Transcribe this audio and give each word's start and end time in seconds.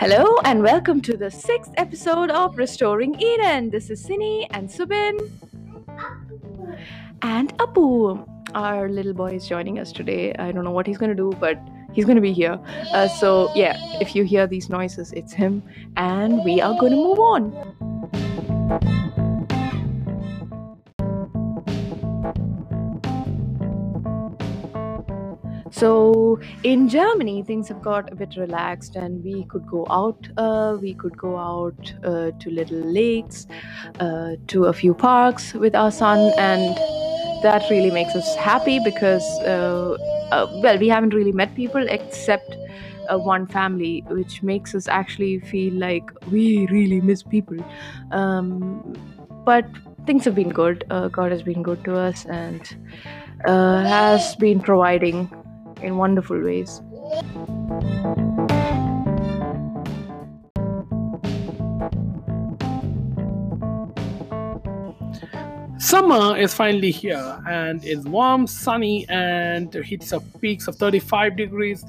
Hello 0.00 0.38
and 0.46 0.62
welcome 0.62 1.02
to 1.02 1.14
the 1.14 1.30
sixth 1.30 1.72
episode 1.76 2.30
of 2.30 2.56
Restoring 2.56 3.20
Eden. 3.20 3.68
This 3.68 3.90
is 3.90 4.02
Sini 4.02 4.46
and 4.48 4.66
Subin 4.66 5.30
and 7.20 7.54
Apu. 7.58 8.26
Our 8.54 8.88
little 8.88 9.12
boy 9.12 9.32
is 9.32 9.46
joining 9.46 9.78
us 9.78 9.92
today. 9.92 10.32
I 10.38 10.52
don't 10.52 10.64
know 10.64 10.70
what 10.70 10.86
he's 10.86 10.96
going 10.96 11.10
to 11.10 11.14
do, 11.14 11.36
but 11.38 11.58
he's 11.92 12.06
going 12.06 12.16
to 12.16 12.22
be 12.22 12.32
here. 12.32 12.58
Uh, 12.94 13.08
so, 13.08 13.52
yeah, 13.54 13.76
if 14.00 14.16
you 14.16 14.24
hear 14.24 14.46
these 14.46 14.70
noises, 14.70 15.12
it's 15.12 15.34
him, 15.34 15.62
and 15.98 16.42
we 16.46 16.62
are 16.62 16.72
going 16.80 16.92
to 16.92 16.96
move 16.96 17.18
on. 17.18 19.09
So 25.80 26.38
in 26.62 26.90
Germany, 26.90 27.42
things 27.42 27.68
have 27.68 27.80
got 27.80 28.12
a 28.12 28.14
bit 28.14 28.36
relaxed, 28.36 28.96
and 28.96 29.24
we 29.24 29.44
could 29.44 29.66
go 29.66 29.86
out. 29.88 30.28
Uh, 30.36 30.76
we 30.78 30.92
could 30.92 31.16
go 31.16 31.38
out 31.38 31.94
uh, 32.04 32.32
to 32.38 32.50
little 32.50 32.82
lakes, 32.96 33.46
uh, 33.98 34.32
to 34.48 34.66
a 34.66 34.74
few 34.74 34.92
parks 34.92 35.54
with 35.54 35.74
our 35.74 35.90
son, 35.90 36.34
and 36.36 36.76
that 37.42 37.64
really 37.70 37.90
makes 37.90 38.14
us 38.14 38.36
happy 38.36 38.78
because, 38.84 39.24
uh, 39.40 39.96
uh, 40.32 40.46
well, 40.62 40.76
we 40.76 40.88
haven't 40.88 41.14
really 41.14 41.32
met 41.32 41.54
people 41.54 41.88
except 41.88 42.54
uh, 43.08 43.16
one 43.16 43.46
family, 43.46 44.04
which 44.08 44.42
makes 44.42 44.74
us 44.74 44.86
actually 44.86 45.40
feel 45.40 45.72
like 45.72 46.12
we 46.30 46.66
really 46.66 47.00
miss 47.00 47.22
people. 47.22 47.56
Um, 48.10 48.92
but 49.46 49.64
things 50.04 50.26
have 50.26 50.34
been 50.34 50.50
good. 50.50 50.84
God 51.10 51.32
has 51.32 51.42
been 51.42 51.62
good 51.62 51.82
to 51.84 51.96
us 51.96 52.26
and 52.26 52.76
has 53.46 54.36
been 54.36 54.60
providing 54.60 55.30
in 55.82 55.96
wonderful 55.96 56.40
ways. 56.42 56.80
Summer 65.78 66.36
is 66.36 66.54
finally 66.54 66.90
here 66.90 67.42
and 67.48 67.84
it's 67.84 68.04
warm, 68.04 68.46
sunny, 68.46 69.06
and 69.08 69.72
hits 69.74 70.12
of 70.12 70.22
peaks 70.40 70.68
of 70.68 70.76
35 70.76 71.36
degrees. 71.36 71.84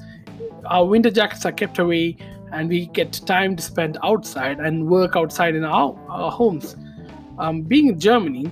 Our 0.64 0.86
winter 0.86 1.10
jackets 1.10 1.44
are 1.44 1.52
kept 1.52 1.78
away, 1.78 2.16
and 2.52 2.68
we 2.68 2.86
get 2.86 3.12
time 3.26 3.54
to 3.56 3.62
spend 3.62 3.98
outside 4.02 4.60
and 4.60 4.88
work 4.88 5.14
outside 5.14 5.54
in 5.54 5.64
our, 5.64 5.96
our 6.08 6.30
homes. 6.30 6.76
Um, 7.38 7.62
being 7.62 7.88
in 7.88 8.00
Germany, 8.00 8.50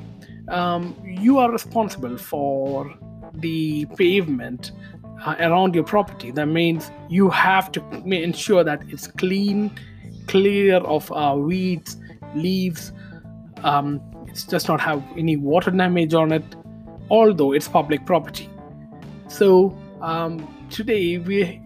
um, 0.49 0.97
you 1.05 1.39
are 1.39 1.51
responsible 1.51 2.17
for 2.17 2.93
the 3.35 3.87
pavement 3.97 4.73
uh, 5.25 5.37
around 5.41 5.75
your 5.75 5.85
property. 5.85 6.31
That 6.31 6.47
means 6.47 6.91
you 7.09 7.31
have 7.31 7.71
to 7.73 7.81
ensure 8.05 8.65
that 8.65 8.83
it's 8.89 9.07
clean, 9.07 9.71
clear 10.27 10.77
of 10.77 11.11
uh, 11.13 11.35
weeds, 11.37 11.97
leaves. 12.35 12.93
Um, 13.63 14.01
it 14.27 14.45
does 14.49 14.69
not 14.69 14.81
have 14.81 15.03
any 15.17 15.37
water 15.37 15.71
damage 15.71 16.15
on 16.15 16.33
it, 16.33 16.45
although 17.11 17.53
it's 17.53 17.69
public 17.69 18.07
property. 18.07 18.49
So 19.29 19.77
um, 20.01 20.67
today 20.71 21.19
we 21.19 21.61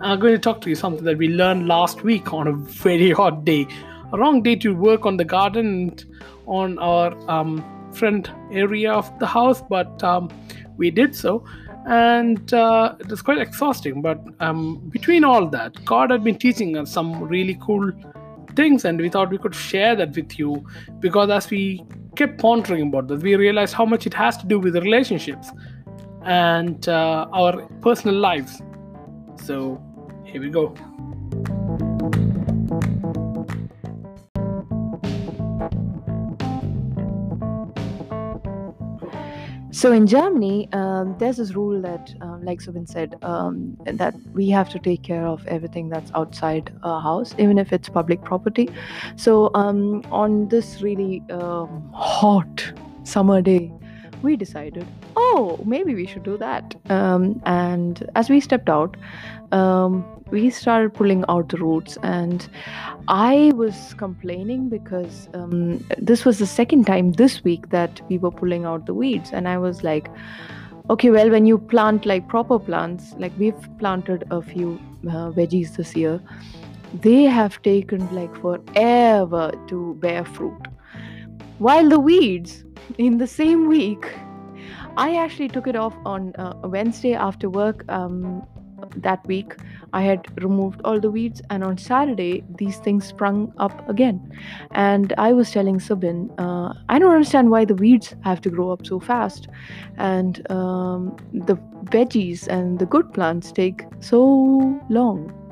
are 0.00 0.16
going 0.16 0.34
to 0.34 0.38
talk 0.38 0.60
to 0.62 0.68
you 0.68 0.74
something 0.74 1.04
that 1.04 1.18
we 1.18 1.28
learned 1.28 1.66
last 1.66 2.02
week 2.02 2.32
on 2.32 2.46
a 2.46 2.52
very 2.52 3.10
hot 3.10 3.44
day, 3.44 3.66
a 4.12 4.18
wrong 4.18 4.42
day 4.42 4.56
to 4.56 4.74
work 4.74 5.06
on 5.06 5.16
the 5.16 5.24
garden 5.24 5.96
on 6.46 6.78
our 6.78 7.14
um, 7.30 7.64
front 7.92 8.30
area 8.52 8.92
of 8.92 9.10
the 9.18 9.26
house, 9.26 9.62
but 9.62 10.02
um, 10.02 10.28
we 10.76 10.90
did 10.90 11.14
so 11.14 11.44
and 11.86 12.52
uh, 12.54 12.94
it 13.00 13.08
was 13.08 13.22
quite 13.22 13.38
exhausting. 13.38 14.00
But 14.00 14.20
um, 14.40 14.88
between 14.90 15.24
all 15.24 15.46
that, 15.48 15.84
God 15.84 16.10
had 16.10 16.24
been 16.24 16.38
teaching 16.38 16.76
us 16.76 16.90
some 16.90 17.22
really 17.22 17.58
cool 17.60 17.92
things, 18.56 18.84
and 18.84 18.98
we 18.98 19.08
thought 19.08 19.30
we 19.30 19.38
could 19.38 19.54
share 19.54 19.96
that 19.96 20.14
with 20.14 20.38
you 20.38 20.64
because 21.00 21.30
as 21.30 21.50
we 21.50 21.84
kept 22.16 22.38
pondering 22.38 22.88
about 22.88 23.08
this, 23.08 23.22
we 23.22 23.34
realized 23.36 23.74
how 23.74 23.84
much 23.84 24.06
it 24.06 24.14
has 24.14 24.36
to 24.38 24.46
do 24.46 24.58
with 24.58 24.74
relationships 24.76 25.50
and 26.22 26.88
uh, 26.88 27.26
our 27.32 27.66
personal 27.82 28.16
lives. 28.16 28.62
So 29.42 29.82
here 30.24 30.40
we 30.40 30.50
go. 30.50 30.74
So 39.74 39.90
in 39.90 40.06
Germany, 40.06 40.68
um, 40.72 41.16
there's 41.18 41.38
this 41.38 41.56
rule 41.56 41.82
that, 41.82 42.14
um, 42.20 42.44
like 42.44 42.60
Subin 42.60 42.88
said, 42.88 43.16
um, 43.22 43.76
that 43.84 44.14
we 44.32 44.48
have 44.50 44.68
to 44.70 44.78
take 44.78 45.02
care 45.02 45.26
of 45.26 45.44
everything 45.48 45.88
that's 45.88 46.12
outside 46.14 46.72
our 46.84 47.00
house, 47.00 47.34
even 47.38 47.58
if 47.58 47.72
it's 47.72 47.88
public 47.88 48.22
property. 48.22 48.70
So 49.16 49.50
um, 49.54 50.04
on 50.12 50.46
this 50.46 50.80
really 50.80 51.24
um, 51.28 51.90
hot 51.92 52.72
summer 53.02 53.42
day, 53.42 53.72
we 54.22 54.36
decided, 54.36 54.86
oh, 55.16 55.58
maybe 55.66 55.96
we 55.96 56.06
should 56.06 56.22
do 56.22 56.36
that. 56.36 56.76
Um, 56.88 57.42
and 57.44 58.08
as 58.14 58.30
we 58.30 58.38
stepped 58.38 58.68
out, 58.68 58.96
we 60.34 60.50
started 60.50 60.92
pulling 60.92 61.24
out 61.28 61.48
the 61.48 61.58
roots, 61.58 61.96
and 62.02 62.48
I 63.06 63.52
was 63.54 63.94
complaining 63.94 64.68
because 64.68 65.28
um, 65.32 65.84
this 65.96 66.24
was 66.24 66.40
the 66.40 66.46
second 66.46 66.86
time 66.88 67.12
this 67.12 67.44
week 67.44 67.68
that 67.70 68.00
we 68.08 68.18
were 68.18 68.32
pulling 68.32 68.64
out 68.64 68.86
the 68.86 68.94
weeds, 68.94 69.30
and 69.32 69.48
I 69.48 69.58
was 69.58 69.84
like, 69.84 70.10
okay, 70.90 71.10
well, 71.10 71.30
when 71.30 71.46
you 71.46 71.58
plant 71.58 72.04
like 72.04 72.26
proper 72.28 72.58
plants, 72.58 73.14
like 73.16 73.32
we've 73.38 73.78
planted 73.78 74.24
a 74.30 74.42
few 74.42 74.80
uh, 75.06 75.30
veggies 75.30 75.76
this 75.76 75.94
year, 75.94 76.20
they 77.00 77.22
have 77.22 77.62
taken 77.62 78.12
like 78.14 78.34
forever 78.40 79.52
to 79.68 79.94
bear 80.00 80.24
fruit. 80.24 80.66
While 81.58 81.88
the 81.88 82.00
weeds 82.00 82.64
in 82.98 83.18
the 83.18 83.28
same 83.28 83.68
week, 83.68 84.10
I 84.96 85.14
actually 85.16 85.48
took 85.48 85.68
it 85.68 85.76
off 85.76 85.94
on 86.04 86.34
uh, 86.36 86.54
Wednesday 86.64 87.14
after 87.14 87.48
work. 87.48 87.84
Um, 87.88 88.44
that 89.02 89.26
week, 89.26 89.54
I 89.92 90.02
had 90.02 90.26
removed 90.42 90.80
all 90.84 90.98
the 90.98 91.10
weeds, 91.10 91.40
and 91.50 91.62
on 91.62 91.78
Saturday, 91.78 92.44
these 92.56 92.78
things 92.78 93.06
sprung 93.06 93.52
up 93.58 93.88
again. 93.88 94.32
And 94.72 95.12
I 95.18 95.32
was 95.32 95.50
telling 95.50 95.78
Subin, 95.78 96.30
uh, 96.38 96.74
I 96.88 96.98
don't 96.98 97.12
understand 97.12 97.50
why 97.50 97.64
the 97.64 97.74
weeds 97.74 98.14
have 98.22 98.40
to 98.42 98.50
grow 98.50 98.70
up 98.72 98.86
so 98.86 99.00
fast, 99.00 99.48
and 99.96 100.50
um, 100.50 101.16
the 101.32 101.56
veggies 101.84 102.48
and 102.48 102.78
the 102.78 102.86
good 102.86 103.12
plants 103.12 103.52
take 103.52 103.84
so 104.00 104.80
long. 104.88 105.43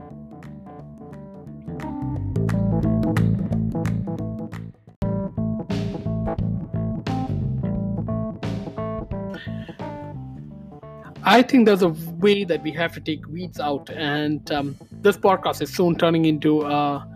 I 11.24 11.42
think 11.42 11.66
there's 11.66 11.82
a 11.82 11.88
way 11.88 12.44
that 12.44 12.62
we 12.62 12.72
have 12.72 12.92
to 12.94 13.00
take 13.00 13.26
weeds 13.28 13.60
out, 13.60 13.90
and 13.90 14.50
um, 14.50 14.76
this 14.90 15.16
podcast 15.16 15.62
is 15.62 15.72
soon 15.72 15.96
turning 15.96 16.24
into 16.24 16.62
a 16.62 17.06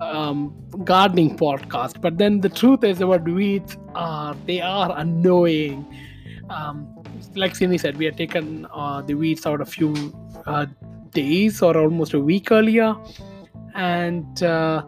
um, 0.00 0.54
gardening 0.84 1.36
podcast. 1.36 2.00
But 2.00 2.18
then 2.18 2.40
the 2.40 2.48
truth 2.48 2.84
is 2.84 3.00
about 3.00 3.24
weeds 3.24 3.76
are 3.94 4.34
they 4.46 4.60
are 4.60 4.94
annoying. 4.98 5.86
Um, 6.50 6.94
like 7.34 7.56
Cindy 7.56 7.78
said, 7.78 7.96
we 7.96 8.04
had 8.04 8.16
taken 8.16 8.66
uh, 8.72 9.02
the 9.02 9.14
weeds 9.14 9.46
out 9.46 9.60
a 9.60 9.66
few 9.66 9.94
uh, 10.46 10.66
days 11.12 11.62
or 11.62 11.76
almost 11.76 12.14
a 12.14 12.20
week 12.20 12.52
earlier, 12.52 12.94
and 13.74 14.42
uh, 14.42 14.86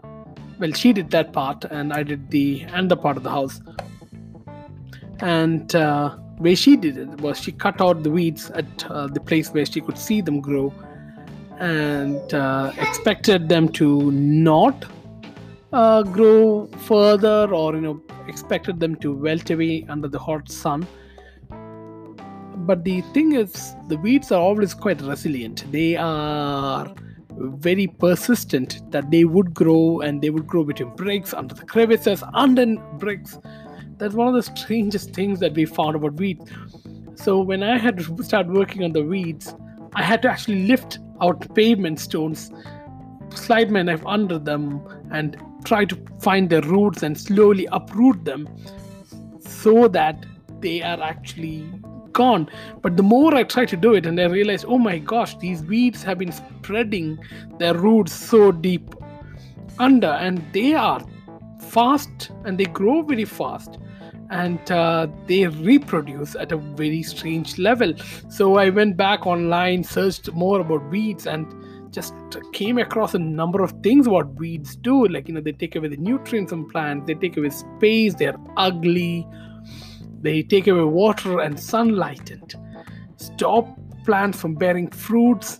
well, 0.59 0.71
she 0.73 0.93
did 0.93 1.09
that 1.11 1.33
part, 1.33 1.65
and 1.65 1.93
I 1.93 2.03
did 2.03 2.29
the 2.29 2.61
and 2.73 2.91
the 2.91 2.97
part 2.97 3.17
of 3.17 3.23
the 3.23 3.31
house, 3.31 3.59
and 5.19 5.73
uh, 5.75 6.15
way 6.41 6.55
she 6.55 6.75
did 6.75 6.97
it 6.97 7.21
was 7.21 7.39
she 7.39 7.51
cut 7.51 7.79
out 7.81 8.03
the 8.03 8.11
weeds 8.11 8.49
at 8.51 8.85
uh, 8.85 9.07
the 9.07 9.19
place 9.19 9.49
where 9.49 9.65
she 9.65 9.81
could 9.81 9.97
see 9.97 10.21
them 10.21 10.39
grow 10.41 10.73
and 11.59 12.33
uh, 12.33 12.73
expected 12.79 13.47
them 13.47 13.69
to 13.69 14.11
not 14.11 14.85
uh, 15.73 16.03
grow 16.03 16.67
further 16.87 17.53
or 17.53 17.75
you 17.75 17.81
know 17.81 18.01
expected 18.27 18.79
them 18.79 18.95
to 18.95 19.13
wilt 19.13 19.49
away 19.49 19.85
under 19.89 20.07
the 20.07 20.19
hot 20.19 20.49
sun. 20.49 20.87
But 22.69 22.83
the 22.83 23.01
thing 23.13 23.33
is 23.33 23.75
the 23.87 23.97
weeds 23.97 24.31
are 24.31 24.39
always 24.39 24.73
quite 24.73 25.01
resilient. 25.01 25.65
They 25.71 25.95
are 25.95 26.93
very 27.37 27.87
persistent 27.87 28.81
that 28.91 29.09
they 29.09 29.23
would 29.23 29.53
grow 29.53 30.01
and 30.01 30.21
they 30.21 30.29
would 30.29 30.47
grow 30.47 30.63
between 30.63 30.95
bricks 30.95 31.33
under 31.33 31.55
the 31.55 31.65
crevices 31.65 32.23
under 32.33 32.75
bricks 32.99 33.37
that's 34.01 34.15
one 34.15 34.27
of 34.27 34.33
the 34.33 34.41
strangest 34.41 35.11
things 35.11 35.39
that 35.41 35.53
we 35.53 35.63
found 35.63 35.95
about 35.95 36.13
weeds. 36.13 36.49
So 37.13 37.39
when 37.39 37.61
I 37.61 37.77
had 37.77 37.99
to 37.99 38.23
start 38.23 38.47
working 38.47 38.83
on 38.83 38.93
the 38.93 39.03
weeds, 39.03 39.53
I 39.93 40.01
had 40.01 40.23
to 40.23 40.27
actually 40.27 40.63
lift 40.63 40.97
out 41.21 41.53
pavement 41.53 41.99
stones, 41.99 42.51
slide 43.29 43.69
my 43.69 43.83
knife 43.83 44.03
under 44.07 44.39
them, 44.39 44.81
and 45.11 45.37
try 45.65 45.85
to 45.85 45.95
find 46.19 46.49
the 46.49 46.63
roots 46.63 47.03
and 47.03 47.15
slowly 47.15 47.67
uproot 47.71 48.25
them 48.25 48.49
so 49.39 49.87
that 49.89 50.25
they 50.61 50.81
are 50.81 50.99
actually 50.99 51.71
gone. 52.11 52.49
But 52.81 52.97
the 52.97 53.03
more 53.03 53.35
I 53.35 53.43
try 53.43 53.67
to 53.67 53.77
do 53.77 53.93
it, 53.93 54.07
and 54.07 54.19
I 54.19 54.25
realized, 54.25 54.65
oh 54.67 54.79
my 54.79 54.97
gosh, 54.97 55.37
these 55.37 55.61
weeds 55.61 56.01
have 56.01 56.17
been 56.17 56.31
spreading 56.31 57.19
their 57.59 57.77
roots 57.77 58.13
so 58.13 58.51
deep 58.51 58.95
under 59.77 60.07
and 60.07 60.43
they 60.53 60.73
are 60.73 61.05
fast 61.59 62.31
and 62.45 62.57
they 62.57 62.65
grow 62.65 63.03
very 63.03 63.25
fast 63.25 63.77
and 64.31 64.71
uh, 64.71 65.07
they 65.27 65.45
reproduce 65.45 66.35
at 66.35 66.51
a 66.51 66.57
very 66.57 67.03
strange 67.03 67.57
level. 67.57 67.93
So 68.29 68.57
i 68.57 68.69
went 68.69 68.97
back 68.97 69.27
online 69.27 69.83
searched 69.83 70.31
more 70.31 70.61
about 70.61 70.89
weeds 70.89 71.27
and 71.27 71.45
just 71.91 72.13
came 72.53 72.77
across 72.77 73.13
a 73.13 73.19
number 73.19 73.61
of 73.61 73.71
things 73.83 74.07
what 74.07 74.33
weeds 74.35 74.77
do. 74.77 75.05
Like 75.07 75.27
you 75.27 75.33
know 75.33 75.41
they 75.41 75.51
take 75.51 75.75
away 75.75 75.89
the 75.89 75.97
nutrients 75.97 76.51
from 76.51 76.69
plants 76.69 77.05
they 77.07 77.15
take 77.15 77.37
away 77.37 77.49
space 77.49 78.15
they're 78.15 78.37
ugly 78.55 79.27
they 80.21 80.41
take 80.43 80.67
away 80.67 80.83
water 80.83 81.39
and 81.39 81.59
sunlight 81.59 82.31
and 82.31 82.55
stop 83.17 83.67
plants 84.05 84.39
from 84.39 84.55
bearing 84.55 84.89
fruits. 84.89 85.59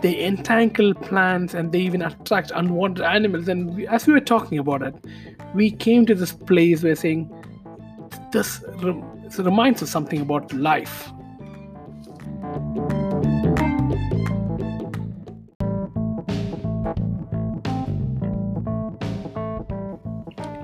They 0.00 0.24
entangle 0.24 0.92
plants 0.94 1.54
and 1.54 1.70
they 1.70 1.80
even 1.80 2.02
attract 2.02 2.50
unwanted 2.52 3.04
animals. 3.04 3.46
And 3.46 3.76
we, 3.76 3.86
as 3.86 4.06
we 4.06 4.12
were 4.12 4.20
talking 4.20 4.58
about 4.58 4.82
it 4.82 4.94
we 5.56 5.70
came 5.70 6.04
to 6.06 6.14
this 6.14 6.32
place 6.32 6.82
where 6.82 6.94
saying 6.94 7.30
this 8.32 8.62
reminds 9.38 9.82
us 9.82 9.90
something 9.90 10.20
about 10.20 10.52
life 10.52 11.10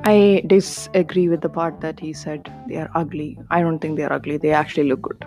I 0.04 0.42
disagree 0.46 1.28
with 1.28 1.42
the 1.42 1.48
part 1.48 1.80
that 1.80 2.00
he 2.00 2.12
said 2.12 2.52
they 2.66 2.76
are 2.76 2.90
ugly. 2.94 3.38
I 3.50 3.60
don't 3.62 3.78
think 3.78 3.96
they 3.96 4.02
are 4.02 4.12
ugly. 4.12 4.36
They 4.36 4.50
actually 4.50 4.88
look 4.88 5.02
good. 5.02 5.24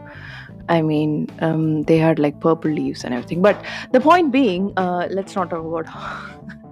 I 0.68 0.82
mean, 0.82 1.30
um, 1.40 1.84
they 1.84 1.98
had 1.98 2.20
like 2.20 2.40
purple 2.42 2.72
leaves 2.72 3.04
and 3.04 3.14
everything. 3.14 3.42
But 3.42 3.64
the 3.94 4.02
point 4.02 4.32
being, 4.32 4.74
uh, 4.78 5.08
let's 5.10 5.36
not 5.36 5.50
talk 5.50 5.66
about 5.66 5.88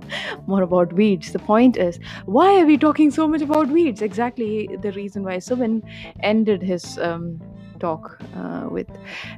more 0.47 0.61
about 0.61 0.93
weeds. 0.93 1.31
The 1.31 1.39
point 1.39 1.77
is, 1.77 1.99
why 2.25 2.61
are 2.61 2.65
we 2.65 2.77
talking 2.77 3.11
so 3.11 3.27
much 3.27 3.41
about 3.41 3.67
weeds? 3.69 4.01
Exactly 4.01 4.67
the 4.81 4.91
reason 4.91 5.23
why 5.23 5.37
Subin 5.37 5.81
ended 6.21 6.61
his 6.61 6.97
um, 6.99 7.41
talk 7.79 8.17
uh, 8.35 8.67
with. 8.69 8.87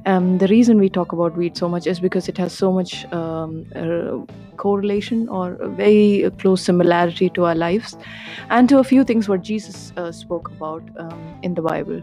Um, 0.06 0.38
the 0.38 0.48
reason 0.48 0.78
we 0.78 0.88
talk 0.88 1.12
about 1.12 1.36
weeds 1.36 1.58
so 1.58 1.68
much 1.68 1.86
is 1.86 2.00
because 2.00 2.28
it 2.28 2.38
has 2.38 2.52
so 2.52 2.72
much 2.72 3.04
um, 3.12 3.66
uh, 3.74 4.18
correlation 4.56 5.28
or 5.28 5.56
very 5.84 6.30
close 6.38 6.62
similarity 6.62 7.28
to 7.30 7.44
our 7.44 7.54
lives 7.54 7.96
and 8.50 8.68
to 8.68 8.78
a 8.78 8.84
few 8.84 9.04
things 9.04 9.28
what 9.28 9.42
Jesus 9.42 9.92
uh, 9.96 10.12
spoke 10.12 10.48
about 10.56 10.82
um, 10.98 11.38
in 11.42 11.54
the 11.54 11.62
Bible. 11.62 12.00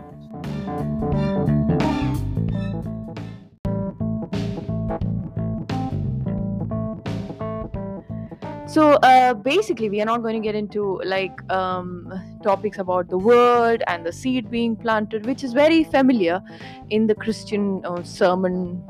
So 8.73 8.93
uh, 9.03 9.35
basically, 9.35 9.87
we 9.87 10.01
are 10.01 10.05
not 10.05 10.23
going 10.23 10.33
to 10.33 10.39
get 10.39 10.55
into 10.55 10.99
like 11.05 11.43
um, 11.51 12.11
topics 12.41 12.79
about 12.79 13.07
the 13.07 13.19
word 13.19 13.83
and 13.85 14.03
the 14.03 14.11
seed 14.11 14.49
being 14.49 14.75
planted, 14.75 15.27
which 15.27 15.43
is 15.43 15.53
very 15.53 15.83
familiar 15.83 16.41
in 16.89 17.05
the 17.05 17.13
Christian 17.13 17.85
uh, 17.85 18.01
sermon, 18.01 18.83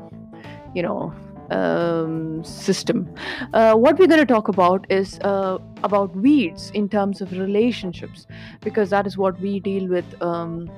you 0.74 0.82
know, 0.82 1.12
um, 1.50 2.42
system. 2.42 3.14
Uh, 3.52 3.74
what 3.74 3.98
we're 3.98 4.06
going 4.06 4.26
to 4.26 4.32
talk 4.34 4.48
about 4.48 4.86
is 4.88 5.18
uh, 5.20 5.58
about 5.82 6.16
weeds 6.16 6.70
in 6.70 6.88
terms 6.88 7.20
of 7.20 7.30
relationships, 7.32 8.26
because 8.62 8.88
that 8.88 9.06
is 9.06 9.18
what 9.18 9.38
we 9.38 9.60
deal 9.60 9.86
with. 9.86 10.22
Um, 10.22 10.70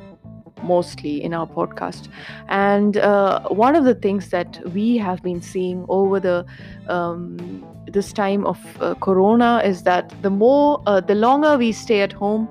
mostly 0.62 1.22
in 1.22 1.34
our 1.34 1.46
podcast. 1.46 2.08
And 2.48 2.96
uh, 2.96 3.40
one 3.48 3.76
of 3.76 3.84
the 3.84 3.94
things 3.94 4.30
that 4.30 4.60
we 4.72 4.96
have 4.98 5.22
been 5.22 5.42
seeing 5.42 5.84
over 5.88 6.20
the 6.20 6.46
um, 6.88 7.64
this 7.86 8.12
time 8.12 8.46
of 8.46 8.58
uh, 8.80 8.94
Corona 8.94 9.62
is 9.64 9.82
that 9.84 10.12
the 10.22 10.30
more, 10.30 10.82
uh, 10.86 11.00
the 11.00 11.14
longer 11.14 11.56
we 11.56 11.72
stay 11.72 12.00
at 12.00 12.12
home. 12.12 12.48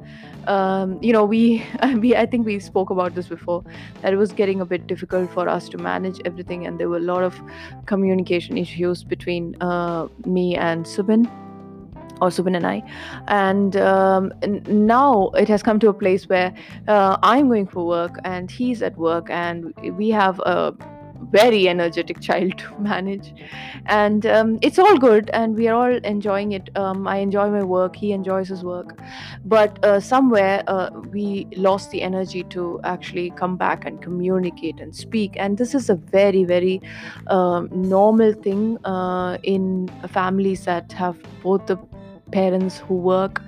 Um, 0.47 1.01
you 1.01 1.11
know, 1.11 1.25
we, 1.25 1.65
we, 1.97 2.15
I 2.15 2.27
think 2.27 2.45
we 2.45 2.59
spoke 2.59 2.91
about 2.91 3.15
this 3.15 3.27
before, 3.27 3.63
that 4.03 4.13
it 4.13 4.17
was 4.17 4.31
getting 4.31 4.61
a 4.61 4.65
bit 4.65 4.85
difficult 4.85 5.31
for 5.31 5.49
us 5.49 5.67
to 5.69 5.79
manage 5.79 6.21
everything, 6.23 6.67
and 6.67 6.79
there 6.79 6.87
were 6.87 6.97
a 6.97 7.07
lot 7.13 7.23
of 7.23 7.41
communication 7.87 8.55
issues 8.55 9.03
between 9.03 9.59
uh, 9.59 10.07
me 10.23 10.55
and 10.55 10.85
Subin 10.85 11.27
or 12.21 12.29
Subin 12.29 12.56
and 12.56 12.67
I. 12.67 12.83
And 13.27 13.75
um, 13.77 14.31
now 14.67 15.29
it 15.29 15.47
has 15.47 15.63
come 15.63 15.79
to 15.79 15.89
a 15.89 15.94
place 15.94 16.27
where 16.27 16.53
uh, 16.88 17.17
I'm 17.23 17.47
going 17.47 17.67
for 17.67 17.85
work 17.85 18.17
and 18.23 18.50
he's 18.50 18.81
at 18.81 18.97
work, 18.97 19.29
and 19.29 19.73
we 19.97 20.09
have 20.09 20.39
a 20.39 20.73
very 21.31 21.67
energetic 21.67 22.19
child 22.21 22.57
to 22.57 22.79
manage. 22.79 23.33
And 23.85 24.25
um, 24.25 24.59
it's 24.62 24.79
all 24.79 24.97
good, 24.97 25.29
and 25.33 25.56
we 25.56 25.67
are 25.67 25.75
all 25.75 25.97
enjoying 26.03 26.51
it. 26.51 26.69
Um, 26.75 27.07
I 27.07 27.17
enjoy 27.17 27.50
my 27.50 27.63
work, 27.63 27.95
he 27.95 28.12
enjoys 28.12 28.50
his 28.50 28.63
work. 28.63 29.00
But 29.44 29.83
uh, 29.83 30.00
somewhere 30.00 30.63
uh, 30.67 30.89
we 31.12 31.47
lost 31.56 31.91
the 31.91 32.01
energy 32.01 32.44
to 32.56 32.79
actually 32.83 33.31
come 33.31 33.57
back 33.57 33.85
and 33.85 34.01
communicate 34.01 34.79
and 34.79 34.95
speak. 34.95 35.33
And 35.38 35.57
this 35.57 35.75
is 35.75 35.89
a 35.89 35.95
very, 35.95 36.44
very 36.44 36.81
um, 37.27 37.69
normal 37.71 38.33
thing 38.33 38.77
uh, 38.85 39.38
in 39.44 39.89
families 40.07 40.65
that 40.65 40.91
have 40.94 41.17
both 41.44 41.65
the 41.67 41.77
parents 42.31 42.80
who 42.80 42.95
work. 42.95 43.42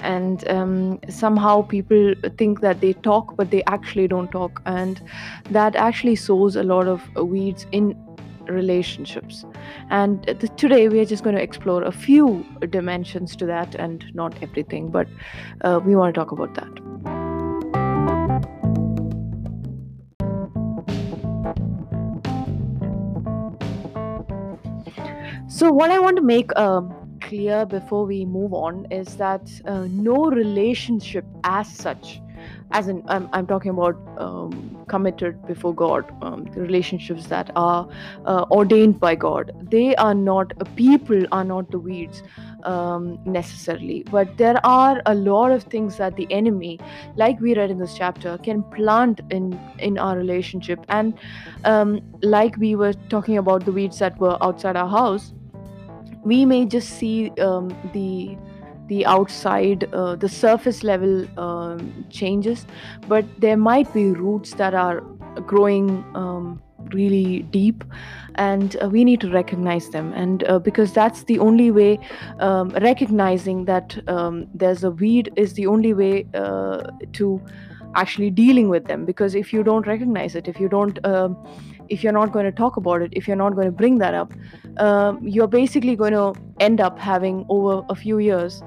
And 0.00 0.48
um, 0.48 1.00
somehow 1.08 1.62
people 1.62 2.14
think 2.36 2.60
that 2.60 2.80
they 2.80 2.92
talk 2.92 3.36
but 3.36 3.50
they 3.50 3.62
actually 3.64 4.08
don't 4.08 4.30
talk. 4.30 4.62
And 4.66 5.00
that 5.50 5.76
actually 5.76 6.16
sows 6.16 6.56
a 6.56 6.62
lot 6.62 6.86
of 6.86 7.02
weeds 7.16 7.66
in 7.72 7.96
relationships. 8.46 9.44
And 9.90 10.22
th- 10.24 10.52
today 10.56 10.88
we 10.88 11.00
are 11.00 11.04
just 11.04 11.22
going 11.22 11.36
to 11.36 11.42
explore 11.42 11.82
a 11.82 11.92
few 11.92 12.46
dimensions 12.70 13.36
to 13.36 13.46
that 13.46 13.74
and 13.74 14.04
not 14.14 14.34
everything 14.42 14.90
but 14.90 15.06
uh, 15.62 15.80
we 15.84 15.94
want 15.94 16.14
to 16.14 16.18
talk 16.18 16.32
about 16.32 16.54
that. 16.54 16.88
So 25.48 25.72
what 25.72 25.90
i 25.90 25.98
want 25.98 26.16
to 26.16 26.22
make 26.22 26.56
um, 26.56 26.97
clear 27.28 27.64
before 27.66 28.04
we 28.06 28.24
move 28.24 28.54
on 28.54 28.86
is 28.90 29.16
that 29.16 29.50
uh, 29.66 29.86
no 29.90 30.30
relationship 30.30 31.24
as 31.44 31.68
such 31.68 32.20
as 32.70 32.88
in 32.88 33.02
i'm, 33.08 33.28
I'm 33.32 33.46
talking 33.46 33.70
about 33.70 33.96
um, 34.18 34.84
committed 34.88 35.46
before 35.46 35.74
god 35.74 36.10
um, 36.22 36.44
relationships 36.56 37.26
that 37.26 37.50
are 37.56 37.88
uh, 38.26 38.44
ordained 38.50 38.98
by 39.00 39.14
god. 39.14 39.52
They 39.70 39.94
are 39.96 40.14
not 40.14 40.52
uh, 40.60 40.64
people 40.76 41.26
are 41.32 41.44
not 41.44 41.70
the 41.70 41.78
weeds 41.78 42.22
um, 42.64 43.18
necessarily. 43.24 44.02
But 44.10 44.36
there 44.36 44.64
are 44.64 45.00
a 45.06 45.14
lot 45.14 45.52
of 45.52 45.64
things 45.64 45.96
that 45.98 46.16
the 46.16 46.26
enemy 46.30 46.78
like 47.16 47.40
we 47.40 47.54
read 47.54 47.70
in 47.70 47.78
this 47.78 47.94
chapter 47.94 48.38
can 48.38 48.62
plant 48.62 49.20
in 49.30 49.58
in 49.78 49.98
our 49.98 50.16
relationship. 50.16 50.84
And 50.88 51.14
um, 51.64 52.00
like 52.22 52.56
we 52.56 52.74
were 52.74 52.92
talking 53.08 53.38
about 53.38 53.64
the 53.64 53.72
weeds 53.72 53.98
that 53.98 54.18
were 54.18 54.36
outside 54.42 54.76
our 54.76 54.88
house 54.88 55.32
we 56.28 56.44
may 56.44 56.64
just 56.76 56.90
see 57.00 57.30
um, 57.48 57.68
the 57.92 58.36
the 58.86 59.04
outside 59.06 59.88
uh, 59.92 60.16
the 60.16 60.28
surface 60.28 60.82
level 60.82 61.26
um, 61.38 62.04
changes 62.10 62.66
but 63.06 63.24
there 63.38 63.56
might 63.56 63.92
be 63.92 64.06
roots 64.12 64.54
that 64.54 64.74
are 64.74 65.00
growing 65.46 66.04
um, 66.14 66.62
really 66.92 67.42
deep 67.42 67.84
and 68.36 68.76
uh, 68.82 68.88
we 68.88 69.04
need 69.04 69.20
to 69.20 69.30
recognize 69.30 69.90
them. 69.90 70.12
And 70.12 70.44
uh, 70.44 70.58
because 70.58 70.92
that's 70.92 71.24
the 71.24 71.38
only 71.38 71.70
way 71.70 71.98
um, 72.38 72.70
recognizing 72.70 73.64
that 73.66 73.98
um, 74.08 74.46
there's 74.54 74.84
a 74.84 74.90
weed 74.90 75.32
is 75.36 75.54
the 75.54 75.66
only 75.66 75.92
way 75.92 76.26
uh, 76.34 76.82
to 77.14 77.42
actually 77.94 78.30
dealing 78.30 78.68
with 78.68 78.86
them. 78.86 79.04
Because 79.04 79.34
if 79.34 79.52
you 79.52 79.62
don't 79.62 79.86
recognize 79.86 80.34
it 80.34 80.48
if 80.48 80.60
you 80.60 80.68
don't 80.68 81.04
um, 81.04 81.36
if 81.88 82.02
you're 82.02 82.12
not 82.12 82.32
going 82.32 82.44
to 82.44 82.52
talk 82.52 82.76
about 82.76 83.02
it, 83.02 83.12
if 83.12 83.26
you're 83.26 83.36
not 83.36 83.54
going 83.54 83.66
to 83.66 83.72
bring 83.72 83.98
that 83.98 84.14
up, 84.14 84.32
um, 84.78 85.26
you're 85.26 85.48
basically 85.48 85.96
going 85.96 86.12
to 86.12 86.34
end 86.60 86.80
up 86.80 86.98
having 86.98 87.44
over 87.48 87.84
a 87.88 87.94
few 87.94 88.18
years 88.18 88.62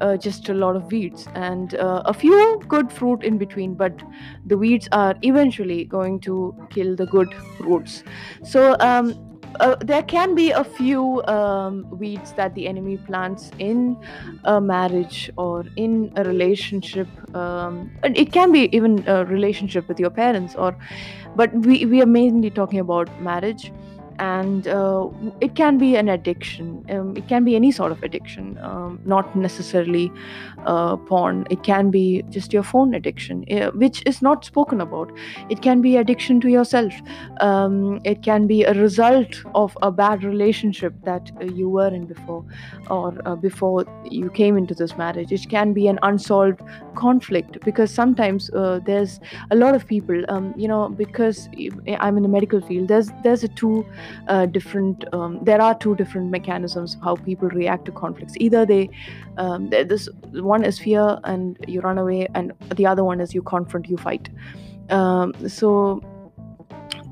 uh, 0.00 0.16
just 0.16 0.48
a 0.48 0.54
lot 0.54 0.76
of 0.76 0.90
weeds 0.90 1.28
and 1.34 1.74
uh, 1.74 2.02
a 2.06 2.14
few 2.14 2.60
good 2.68 2.90
fruit 2.90 3.22
in 3.22 3.38
between, 3.38 3.74
but 3.74 4.02
the 4.46 4.56
weeds 4.56 4.88
are 4.92 5.14
eventually 5.22 5.84
going 5.84 6.20
to 6.20 6.54
kill 6.70 6.96
the 6.96 7.06
good 7.06 7.32
roots. 7.60 8.02
So, 8.42 8.76
um, 8.80 9.29
uh, 9.58 9.76
there 9.80 10.02
can 10.02 10.34
be 10.34 10.50
a 10.50 10.62
few 10.62 11.22
um, 11.24 11.86
weeds 11.90 12.32
that 12.32 12.54
the 12.54 12.68
enemy 12.68 12.96
plants 12.96 13.50
in 13.58 13.96
a 14.44 14.60
marriage 14.60 15.30
or 15.36 15.64
in 15.76 16.12
a 16.16 16.24
relationship. 16.24 17.08
Um, 17.34 17.90
it 18.04 18.32
can 18.32 18.52
be 18.52 18.74
even 18.74 19.06
a 19.08 19.24
relationship 19.24 19.88
with 19.88 19.98
your 19.98 20.10
parents 20.10 20.54
or 20.54 20.76
but 21.36 21.52
we, 21.54 21.86
we 21.86 22.02
are 22.02 22.06
mainly 22.06 22.50
talking 22.50 22.80
about 22.80 23.08
marriage 23.20 23.72
and 24.20 24.68
uh, 24.68 25.08
it 25.40 25.54
can 25.54 25.78
be 25.78 25.96
an 25.96 26.08
addiction. 26.08 26.84
Um, 26.90 27.16
it 27.16 27.26
can 27.28 27.44
be 27.44 27.56
any 27.56 27.72
sort 27.72 27.92
of 27.92 28.02
addiction 28.02 28.58
um, 28.58 29.00
not 29.04 29.34
necessarily 29.34 30.12
uh, 30.66 30.96
porn. 30.96 31.46
It 31.50 31.62
can 31.62 31.90
be 31.90 32.22
just 32.28 32.52
your 32.52 32.62
phone 32.62 32.94
addiction 32.94 33.44
uh, 33.50 33.70
which 33.70 34.02
is 34.06 34.20
not 34.20 34.44
spoken 34.44 34.80
about. 34.80 35.10
It 35.48 35.62
can 35.62 35.80
be 35.80 35.96
addiction 35.96 36.40
to 36.42 36.48
yourself. 36.48 36.92
Um, 37.40 38.00
it 38.04 38.22
can 38.22 38.46
be 38.46 38.62
a 38.64 38.74
result 38.74 39.42
of 39.54 39.76
a 39.82 39.90
bad 39.90 40.22
relationship 40.22 40.94
that 41.04 41.32
uh, 41.40 41.44
you 41.46 41.68
were 41.68 41.88
in 41.88 42.06
before 42.06 42.44
or 42.90 43.16
uh, 43.24 43.36
before 43.36 43.86
you 44.04 44.30
came 44.30 44.58
into 44.58 44.74
this 44.74 44.96
marriage. 44.96 45.32
It 45.32 45.48
can 45.48 45.72
be 45.72 45.88
an 45.88 45.98
unsolved 46.02 46.60
conflict 46.94 47.58
because 47.64 47.90
sometimes 47.90 48.50
uh, 48.50 48.80
there's 48.84 49.18
a 49.50 49.56
lot 49.56 49.74
of 49.74 49.86
people 49.86 50.24
um, 50.28 50.52
you 50.56 50.68
know 50.68 50.88
because 50.88 51.48
i'm 51.98 52.16
in 52.16 52.22
the 52.22 52.28
medical 52.28 52.60
field 52.60 52.88
there's 52.88 53.10
there's 53.22 53.44
a 53.44 53.48
two 53.48 53.86
uh, 54.28 54.46
different 54.46 55.04
um, 55.14 55.38
there 55.42 55.60
are 55.60 55.74
two 55.74 55.94
different 55.96 56.30
mechanisms 56.30 56.94
of 56.94 57.02
how 57.02 57.16
people 57.16 57.48
react 57.48 57.84
to 57.86 57.92
conflicts. 57.92 58.34
Either 58.38 58.64
they 58.66 58.88
um, 59.38 59.68
this 59.70 60.08
one 60.32 60.64
is 60.64 60.78
fear 60.78 61.18
and 61.24 61.58
you 61.66 61.80
run 61.80 61.98
away 61.98 62.28
and 62.34 62.52
the 62.76 62.86
other 62.86 63.04
one 63.04 63.20
is 63.20 63.34
you 63.34 63.42
confront 63.42 63.88
you 63.88 63.96
fight. 63.96 64.28
Um, 64.90 65.34
so 65.48 66.02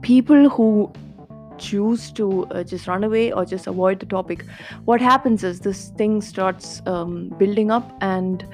people 0.03 0.49
who 0.49 0.93
choose 1.59 2.13
to 2.13 2.47
uh, 2.47 2.63
just 2.63 2.87
run 2.87 3.05
away 3.05 3.33
or 3.33 3.45
just 3.45 3.67
avoid 3.67 3.99
the 3.99 4.07
topic 4.07 4.45
what 4.85 5.01
happens 5.01 5.43
is 5.43 5.59
this 5.61 5.89
thing 5.97 6.21
starts 6.21 6.83
um, 6.87 7.29
building 7.31 7.71
up 7.71 7.97
and 8.01 8.47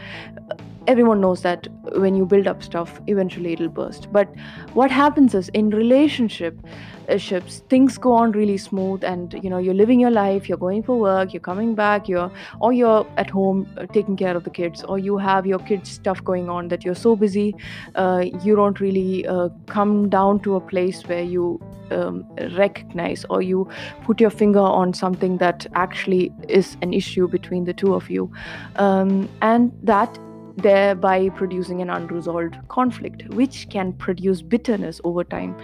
everyone 0.87 1.21
knows 1.21 1.43
that 1.43 1.69
when 1.97 2.15
you 2.15 2.27
build 2.27 2.47
up 2.47 2.63
stuff 2.63 3.01
eventually 3.07 3.53
it'll 3.53 3.69
burst. 3.69 4.13
But 4.13 4.29
what 4.75 4.91
happens 4.91 5.35
is 5.35 5.49
in 5.51 5.71
relationship 5.71 6.59
uh, 7.09 7.19
ships 7.19 7.63
things 7.69 7.99
go 7.99 8.13
on 8.13 8.33
really 8.33 8.57
smooth 8.57 9.05
and 9.05 9.35
you 9.43 9.51
know 9.51 9.59
you're 9.59 9.75
living 9.75 10.01
your 10.01 10.11
life 10.11 10.49
you're 10.49 10.57
going 10.57 10.83
for 10.83 10.99
work 10.99 11.35
you're 11.35 11.41
coming 11.41 11.75
back 11.75 12.09
you're 12.09 12.31
or 12.61 12.73
you're 12.73 13.07
at 13.19 13.29
home 13.29 13.69
uh, 13.77 13.85
taking 13.93 14.17
care 14.17 14.35
of 14.35 14.45
the 14.45 14.51
kids 14.51 14.83
or 14.85 14.99
you 14.99 15.19
have 15.19 15.47
your 15.47 15.59
kids 15.59 15.91
stuff 15.91 16.25
going 16.25 16.49
on 16.49 16.69
that 16.69 16.83
you're 16.83 16.95
so 16.95 17.15
busy 17.15 17.55
uh, 17.97 18.25
you 18.43 18.57
don't 18.57 18.81
really 18.81 19.27
uh, 19.27 19.51
come 19.67 20.09
down 20.09 20.41
to 20.41 20.57
a 20.57 20.61
place 20.61 21.03
where 21.03 21.23
you 21.23 21.61
um, 21.91 22.25
recognize 22.57 23.25
or 23.31 23.43
you 23.43 23.69
put 24.05 24.21
your 24.21 24.31
finger 24.31 24.61
on 24.61 24.95
something 24.95 25.39
that 25.39 25.67
actually 25.75 26.33
is 26.49 26.77
an 26.83 26.93
issue 26.93 27.29
between 27.29 27.65
the 27.65 27.73
two 27.73 27.95
of 27.95 28.11
you. 28.11 28.31
Um, 28.77 29.29
and 29.43 29.73
that 29.83 30.19
thereby 30.57 31.29
producing 31.31 31.83
an 31.83 31.91
unresolved 31.91 32.57
conflict, 32.69 33.29
which 33.35 33.69
can 33.71 33.93
produce 33.93 34.43
bitterness 34.43 35.01
over 35.05 35.25
time. 35.25 35.57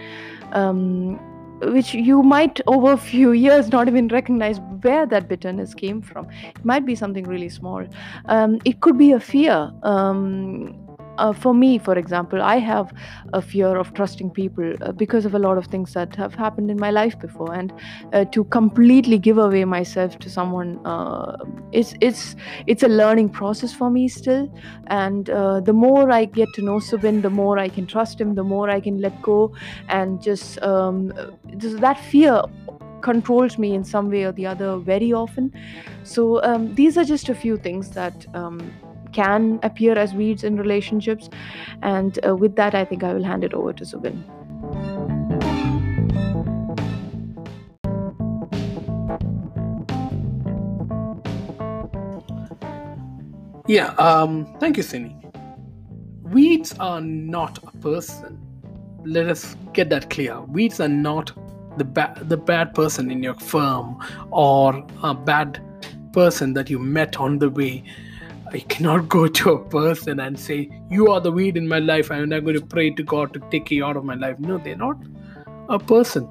Um, 0.51 1.19
which 1.63 1.93
you 1.93 2.23
might 2.23 2.59
over 2.65 2.93
a 2.93 2.97
few 2.97 3.33
years 3.33 3.69
not 3.69 3.87
even 3.87 4.07
recognize 4.07 4.59
where 4.81 5.05
that 5.05 5.27
bitterness 5.27 5.75
came 5.75 6.01
from 6.01 6.27
it 6.43 6.65
might 6.65 6.87
be 6.87 6.95
something 6.95 7.23
really 7.25 7.49
small 7.49 7.85
um, 8.25 8.59
it 8.65 8.81
could 8.81 8.97
be 8.97 9.11
a 9.11 9.19
fear 9.19 9.71
um, 9.83 10.75
uh, 11.21 11.33
for 11.33 11.53
me, 11.53 11.77
for 11.77 11.97
example, 11.97 12.41
I 12.41 12.57
have 12.57 12.91
a 13.33 13.41
fear 13.41 13.77
of 13.77 13.93
trusting 13.93 14.31
people 14.31 14.73
uh, 14.81 14.91
because 14.91 15.25
of 15.25 15.35
a 15.35 15.39
lot 15.39 15.57
of 15.57 15.67
things 15.67 15.93
that 15.93 16.15
have 16.15 16.33
happened 16.33 16.71
in 16.71 16.79
my 16.79 16.91
life 16.91 17.17
before, 17.19 17.53
and 17.53 17.71
uh, 18.13 18.25
to 18.35 18.43
completely 18.45 19.19
give 19.19 19.37
away 19.37 19.63
myself 19.65 20.17
to 20.19 20.29
someone, 20.29 20.79
uh, 20.85 21.37
it's 21.71 21.93
it's 22.01 22.35
it's 22.65 22.83
a 22.83 22.87
learning 22.87 23.29
process 23.29 23.73
for 23.73 23.89
me 23.89 24.07
still. 24.07 24.51
And 24.87 25.29
uh, 25.29 25.59
the 25.61 25.73
more 25.73 26.11
I 26.11 26.25
get 26.25 26.53
to 26.55 26.61
know 26.61 26.79
Subin, 26.89 27.21
the 27.21 27.29
more 27.29 27.59
I 27.59 27.69
can 27.69 27.85
trust 27.85 28.19
him, 28.19 28.35
the 28.35 28.43
more 28.43 28.69
I 28.69 28.79
can 28.79 29.01
let 29.07 29.21
go, 29.21 29.39
and 29.89 30.21
just 30.21 30.61
um, 30.63 31.13
that 31.87 31.99
fear 32.11 32.41
controls 33.01 33.57
me 33.57 33.73
in 33.73 33.83
some 33.83 34.09
way 34.11 34.23
or 34.25 34.31
the 34.31 34.45
other 34.45 34.77
very 34.77 35.11
often. 35.13 35.51
So 36.03 36.43
um, 36.43 36.73
these 36.75 36.97
are 36.97 37.05
just 37.05 37.29
a 37.29 37.35
few 37.35 37.57
things 37.57 37.91
that. 37.91 38.25
Um, 38.33 38.71
can 39.13 39.59
appear 39.63 39.97
as 39.97 40.13
weeds 40.13 40.43
in 40.43 40.55
relationships. 40.57 41.29
And 41.81 42.19
uh, 42.25 42.35
with 42.35 42.55
that, 42.55 42.75
I 42.75 42.85
think 42.85 43.03
I 43.03 43.13
will 43.13 43.23
hand 43.23 43.43
it 43.43 43.53
over 43.53 43.73
to 43.73 43.83
Subin. 43.83 44.23
Yeah, 53.67 53.93
um, 53.93 54.53
thank 54.59 54.75
you, 54.75 54.83
Cindy. 54.83 55.15
Weeds 56.23 56.75
are 56.79 56.99
not 56.99 57.59
a 57.63 57.71
person. 57.77 58.39
Let 59.05 59.27
us 59.27 59.55
get 59.73 59.89
that 59.91 60.09
clear. 60.09 60.41
Weeds 60.41 60.79
are 60.79 60.89
not 60.89 61.31
the 61.77 61.85
bad 61.85 62.27
the 62.27 62.37
bad 62.37 62.73
person 62.73 63.09
in 63.09 63.23
your 63.23 63.35
firm 63.35 63.97
or 64.31 64.85
a 65.03 65.13
bad 65.13 65.61
person 66.11 66.53
that 66.53 66.69
you 66.69 66.79
met 66.79 67.17
on 67.17 67.39
the 67.39 67.49
way 67.49 67.83
I 68.53 68.59
cannot 68.59 69.07
go 69.07 69.27
to 69.27 69.51
a 69.51 69.69
person 69.69 70.19
and 70.19 70.37
say, 70.37 70.69
You 70.89 71.07
are 71.07 71.21
the 71.21 71.31
weed 71.31 71.55
in 71.55 71.69
my 71.69 71.79
life, 71.79 72.09
and 72.09 72.33
I'm 72.33 72.43
going 72.43 72.59
to 72.59 72.65
pray 72.65 72.89
to 72.89 73.03
God 73.03 73.33
to 73.33 73.39
take 73.49 73.71
you 73.71 73.85
out 73.85 73.95
of 73.95 74.03
my 74.03 74.15
life. 74.15 74.39
No, 74.39 74.57
they're 74.57 74.75
not 74.75 74.97
a 75.69 75.79
person. 75.79 76.27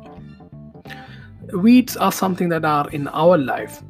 Weeds 1.54 1.96
are 1.96 2.12
something 2.12 2.50
that 2.50 2.64
are 2.66 2.90
in 2.90 3.08
our 3.08 3.38
life, 3.38 3.82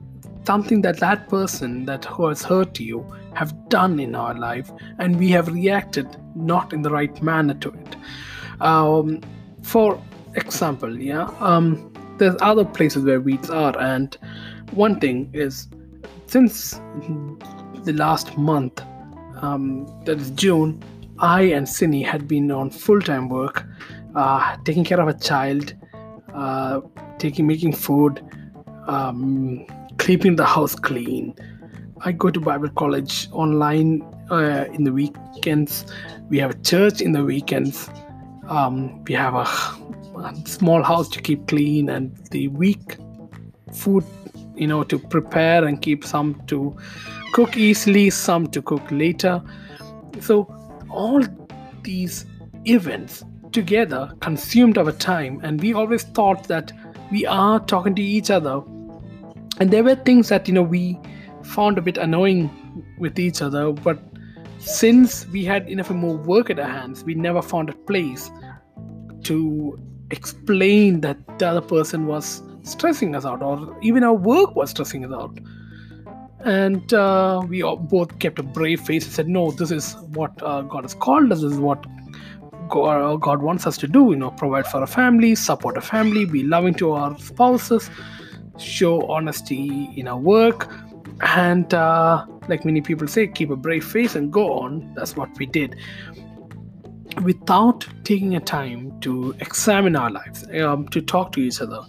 something 0.46 0.80
that 0.82 1.00
that 1.00 1.28
person 1.28 1.86
that 1.86 2.04
who 2.04 2.28
has 2.28 2.44
hurt 2.44 2.78
you 2.78 3.04
have 3.34 3.68
done 3.68 3.98
in 3.98 4.14
our 4.14 4.34
life, 4.34 4.70
and 4.98 5.18
we 5.18 5.28
have 5.30 5.48
reacted 5.48 6.06
not 6.36 6.72
in 6.72 6.82
the 6.82 6.90
right 6.90 7.20
manner 7.20 7.54
to 7.54 7.70
it. 7.70 7.96
Um, 8.60 9.22
for 9.62 10.00
example, 10.36 10.96
yeah, 10.96 11.24
um, 11.40 11.92
there's 12.18 12.36
other 12.40 12.64
places 12.64 13.04
where 13.04 13.20
weeds 13.20 13.50
are, 13.50 13.76
and 13.80 14.16
one 14.70 15.00
thing 15.00 15.30
is 15.32 15.66
since 16.26 16.80
the 17.84 17.92
last 17.92 18.36
month, 18.36 18.82
um, 19.42 19.86
that 20.04 20.18
is 20.18 20.30
June, 20.32 20.82
I 21.18 21.42
and 21.42 21.66
Sini 21.66 22.04
had 22.04 22.26
been 22.26 22.50
on 22.50 22.70
full 22.70 23.00
time 23.00 23.28
work, 23.28 23.66
uh, 24.14 24.56
taking 24.64 24.84
care 24.84 25.00
of 25.00 25.08
a 25.08 25.14
child, 25.14 25.74
uh, 26.34 26.80
taking 27.18 27.46
making 27.46 27.72
food, 27.72 28.22
um, 28.86 29.66
keeping 29.98 30.36
the 30.36 30.46
house 30.46 30.74
clean. 30.74 31.34
I 32.02 32.12
go 32.12 32.30
to 32.30 32.40
Bible 32.40 32.70
college 32.70 33.28
online 33.32 34.02
uh, 34.30 34.64
in 34.72 34.84
the 34.84 34.92
weekends. 34.92 35.84
We 36.30 36.38
have 36.38 36.50
a 36.50 36.58
church 36.62 37.00
in 37.02 37.12
the 37.12 37.24
weekends. 37.24 37.90
Um, 38.48 39.04
we 39.04 39.14
have 39.14 39.34
a, 39.34 39.46
a 40.18 40.34
small 40.46 40.82
house 40.82 41.08
to 41.10 41.20
keep 41.20 41.46
clean, 41.46 41.90
and 41.90 42.16
the 42.30 42.48
week 42.48 42.96
food, 43.72 44.04
you 44.60 44.66
know, 44.66 44.84
to 44.84 44.98
prepare 44.98 45.64
and 45.64 45.80
keep 45.80 46.04
some 46.04 46.40
to 46.46 46.76
cook 47.32 47.56
easily, 47.56 48.10
some 48.10 48.46
to 48.48 48.60
cook 48.60 48.82
later. 48.90 49.42
So, 50.20 50.54
all 50.90 51.24
these 51.82 52.26
events 52.66 53.24
together 53.52 54.12
consumed 54.20 54.76
our 54.76 54.92
time, 54.92 55.40
and 55.42 55.60
we 55.60 55.72
always 55.72 56.02
thought 56.02 56.46
that 56.48 56.72
we 57.10 57.24
are 57.26 57.58
talking 57.58 57.94
to 57.94 58.02
each 58.02 58.30
other. 58.30 58.62
And 59.58 59.70
there 59.70 59.82
were 59.82 59.96
things 59.96 60.28
that 60.28 60.46
you 60.46 60.54
know 60.54 60.62
we 60.62 60.98
found 61.42 61.78
a 61.78 61.82
bit 61.82 61.96
annoying 61.96 62.50
with 62.98 63.18
each 63.18 63.40
other, 63.40 63.72
but 63.72 63.98
since 64.58 65.26
we 65.28 65.42
had 65.42 65.68
enough 65.70 65.90
more 65.90 66.18
work 66.18 66.50
at 66.50 66.58
our 66.58 66.68
hands, 66.68 67.02
we 67.02 67.14
never 67.14 67.40
found 67.40 67.70
a 67.70 67.72
place 67.72 68.30
to 69.22 69.78
explain 70.10 71.00
that 71.00 71.16
the 71.38 71.48
other 71.48 71.62
person 71.62 72.06
was 72.06 72.42
stressing 72.70 73.14
us 73.14 73.24
out, 73.24 73.42
or 73.42 73.76
even 73.82 74.04
our 74.04 74.14
work 74.14 74.54
was 74.56 74.70
stressing 74.70 75.04
us 75.04 75.12
out. 75.12 75.38
And 76.44 76.92
uh, 76.94 77.42
we 77.46 77.62
both 77.62 78.18
kept 78.18 78.38
a 78.38 78.42
brave 78.42 78.80
face 78.80 79.04
and 79.04 79.12
said 79.12 79.28
no 79.28 79.50
this 79.50 79.70
is 79.70 79.94
what 80.14 80.42
uh, 80.42 80.62
god 80.62 80.84
has 80.84 80.94
called 80.94 81.30
us. 81.32 81.42
This 81.42 81.52
is 81.52 81.58
what 81.58 81.84
uh, 82.70 83.16
god 83.16 83.42
wants 83.42 83.66
us 83.66 83.76
to 83.76 83.86
do 83.86 84.10
you 84.10 84.16
know 84.16 84.30
provide 84.30 84.66
for 84.66 84.82
a 84.82 84.86
family 84.86 85.34
support 85.34 85.76
a 85.76 85.80
family 85.80 86.24
be 86.24 86.44
loving 86.44 86.72
to 86.72 86.92
our 86.92 87.18
spouses 87.18 87.90
show 88.60 89.06
honesty 89.08 89.90
in 89.96 90.08
our 90.08 90.18
work. 90.18 90.72
And 91.22 91.72
uh, 91.74 92.26
like 92.48 92.64
many 92.64 92.80
people 92.80 93.06
say 93.06 93.26
keep 93.26 93.50
a 93.50 93.56
brave 93.56 93.84
face 93.84 94.14
and 94.14 94.32
go 94.32 94.52
on. 94.52 94.92
That's 94.94 95.16
what 95.16 95.36
we 95.38 95.46
did. 95.46 95.76
Without 97.22 97.86
taking 98.04 98.36
a 98.36 98.40
time 98.40 98.98
to 99.00 99.34
examine 99.40 99.96
our 99.96 100.10
lives 100.10 100.44
um, 100.60 100.88
to 100.88 101.00
talk 101.00 101.32
to 101.32 101.40
each 101.40 101.60
other 101.60 101.80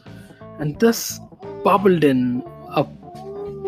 and 0.60 0.80
this 0.80 1.20
bubbled 1.64 2.04
in 2.04 2.44
a 2.70 2.86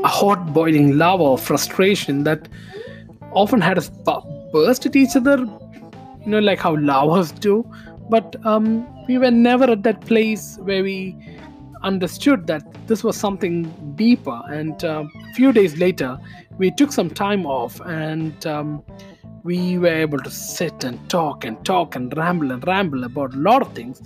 a 0.04 0.08
hot 0.08 0.54
boiling 0.54 0.98
lava 0.98 1.24
of 1.24 1.42
frustration 1.42 2.24
that 2.26 2.48
often 3.32 3.62
had 3.62 3.78
us 3.78 3.90
burst 4.52 4.86
at 4.86 4.96
each 4.96 5.16
other, 5.16 5.38
you 5.38 6.28
know, 6.28 6.40
like 6.40 6.60
how 6.60 6.76
lavas 6.76 7.32
do. 7.32 7.66
But 8.10 8.36
um, 8.46 8.86
we 9.08 9.18
were 9.18 9.32
never 9.32 9.64
at 9.64 9.84
that 9.84 10.02
place 10.02 10.58
where 10.62 10.84
we 10.84 11.16
understood 11.84 12.48
that 12.48 12.64
this 12.88 13.04
was 13.04 13.16
something 13.16 13.64
deeper. 13.96 14.42
And 14.50 14.84
uh, 14.84 15.06
a 15.30 15.34
few 15.36 15.54
days 15.54 15.78
later, 15.78 16.20
we 16.58 16.70
took 16.72 16.92
some 16.92 17.10
time 17.10 17.46
off 17.46 17.80
and 17.82 18.46
um, 18.46 18.84
we 19.44 19.78
were 19.78 19.88
able 19.88 20.20
to 20.20 20.30
sit 20.30 20.84
and 20.84 21.10
talk 21.10 21.46
and 21.46 21.64
talk 21.66 21.96
and 21.96 22.16
ramble 22.18 22.52
and 22.52 22.66
ramble 22.68 23.06
about 23.06 23.34
a 23.34 23.38
lot 23.38 23.62
of 23.62 23.74
things. 23.74 24.02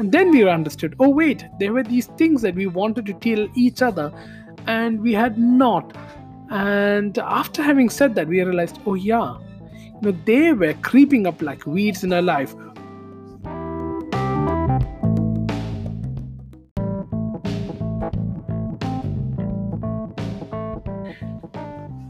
And 0.00 0.10
then 0.12 0.30
we 0.30 0.48
understood 0.48 0.96
oh, 0.98 1.10
wait, 1.10 1.44
there 1.58 1.74
were 1.74 1.82
these 1.82 2.06
things 2.06 2.40
that 2.40 2.54
we 2.54 2.66
wanted 2.66 3.04
to 3.04 3.12
tell 3.12 3.46
each 3.54 3.82
other 3.82 4.10
and 4.66 4.98
we 4.98 5.12
had 5.12 5.36
not. 5.36 5.94
And 6.48 7.18
after 7.18 7.62
having 7.62 7.90
said 7.90 8.14
that, 8.14 8.26
we 8.26 8.42
realized, 8.42 8.78
oh, 8.86 8.94
yeah, 8.94 9.36
you 9.74 10.00
know, 10.00 10.18
they 10.24 10.54
were 10.54 10.72
creeping 10.72 11.26
up 11.26 11.42
like 11.42 11.66
weeds 11.66 12.02
in 12.02 12.14
our 12.14 12.22
life. 12.22 12.54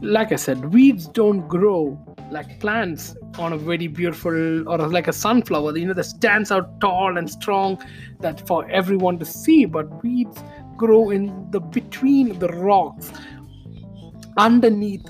Like 0.01 0.31
I 0.31 0.37
said, 0.37 0.73
weeds 0.73 1.07
don't 1.07 1.45
grow 1.49 1.99
like 2.31 2.59
plants 2.59 3.15
on 3.37 3.53
a 3.53 3.57
very 3.57 3.87
beautiful 3.87 4.67
or 4.67 4.77
like 4.87 5.07
a 5.07 5.13
sunflower. 5.13 5.77
You 5.77 5.87
know 5.87 5.93
that 5.93 6.05
stands 6.05 6.51
out 6.51 6.79
tall 6.79 7.17
and 7.17 7.29
strong 7.29 7.81
that 8.19 8.45
for 8.47 8.69
everyone 8.69 9.19
to 9.19 9.25
see 9.25 9.65
but 9.65 10.03
weeds 10.03 10.41
grow 10.77 11.09
in 11.09 11.49
the 11.51 11.59
between 11.59 12.39
the 12.39 12.47
rocks 12.47 13.11
underneath 14.37 15.05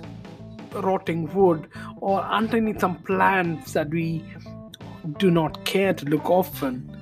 rotting 0.73 1.31
wood 1.33 1.67
or 1.97 2.21
underneath 2.21 2.79
some 2.79 2.95
plants 3.03 3.73
that 3.73 3.89
we 3.89 4.23
do 5.17 5.29
not 5.29 5.63
care 5.65 5.93
to 5.93 6.05
look 6.05 6.29
often. 6.29 6.97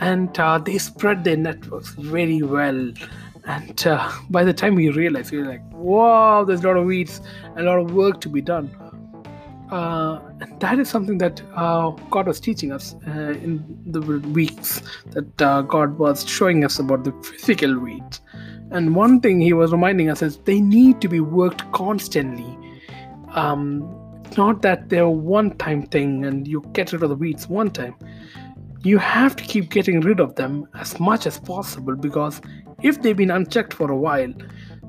And 0.00 0.38
uh, 0.38 0.58
they 0.58 0.78
spread 0.78 1.24
their 1.24 1.36
networks 1.36 1.90
very 1.90 2.42
well. 2.42 2.92
And 3.44 3.86
uh, 3.86 4.12
by 4.30 4.44
the 4.44 4.52
time 4.52 4.74
we 4.74 4.90
realize 4.90 5.32
we're 5.32 5.46
like 5.46 5.62
wow 5.72 6.44
there's 6.44 6.62
a 6.62 6.66
lot 6.66 6.76
of 6.76 6.84
weeds 6.84 7.20
a 7.56 7.62
lot 7.62 7.78
of 7.78 7.94
work 7.94 8.20
to 8.20 8.28
be 8.28 8.42
done 8.42 8.68
uh, 9.70 10.20
that 10.60 10.78
is 10.78 10.88
something 10.88 11.18
that 11.18 11.42
uh, 11.54 11.90
God 12.10 12.26
was 12.26 12.40
teaching 12.40 12.72
us 12.72 12.94
uh, 13.06 13.32
in 13.32 13.64
the 13.86 14.00
weeks 14.00 14.82
that 15.10 15.42
uh, 15.42 15.62
God 15.62 15.98
was 15.98 16.26
showing 16.26 16.64
us 16.64 16.78
about 16.78 17.04
the 17.04 17.12
physical 17.22 17.78
weeds. 17.78 18.20
And 18.70 18.94
one 18.94 19.20
thing 19.20 19.40
He 19.40 19.52
was 19.52 19.72
reminding 19.72 20.10
us 20.10 20.22
is 20.22 20.38
they 20.38 20.60
need 20.60 21.00
to 21.00 21.08
be 21.08 21.20
worked 21.20 21.70
constantly. 21.72 22.56
Um, 23.30 23.94
not 24.36 24.62
that 24.62 24.88
they're 24.88 25.08
one 25.08 25.56
time 25.56 25.82
thing 25.86 26.24
and 26.24 26.46
you 26.46 26.62
get 26.72 26.92
rid 26.92 27.02
of 27.02 27.08
the 27.08 27.16
weeds 27.16 27.48
one 27.48 27.70
time. 27.70 27.94
You 28.82 28.98
have 28.98 29.36
to 29.36 29.44
keep 29.44 29.70
getting 29.70 30.00
rid 30.00 30.20
of 30.20 30.36
them 30.36 30.68
as 30.74 31.00
much 31.00 31.26
as 31.26 31.38
possible 31.38 31.96
because 31.96 32.40
if 32.82 33.02
they've 33.02 33.16
been 33.16 33.30
unchecked 33.30 33.74
for 33.74 33.90
a 33.90 33.96
while, 33.96 34.32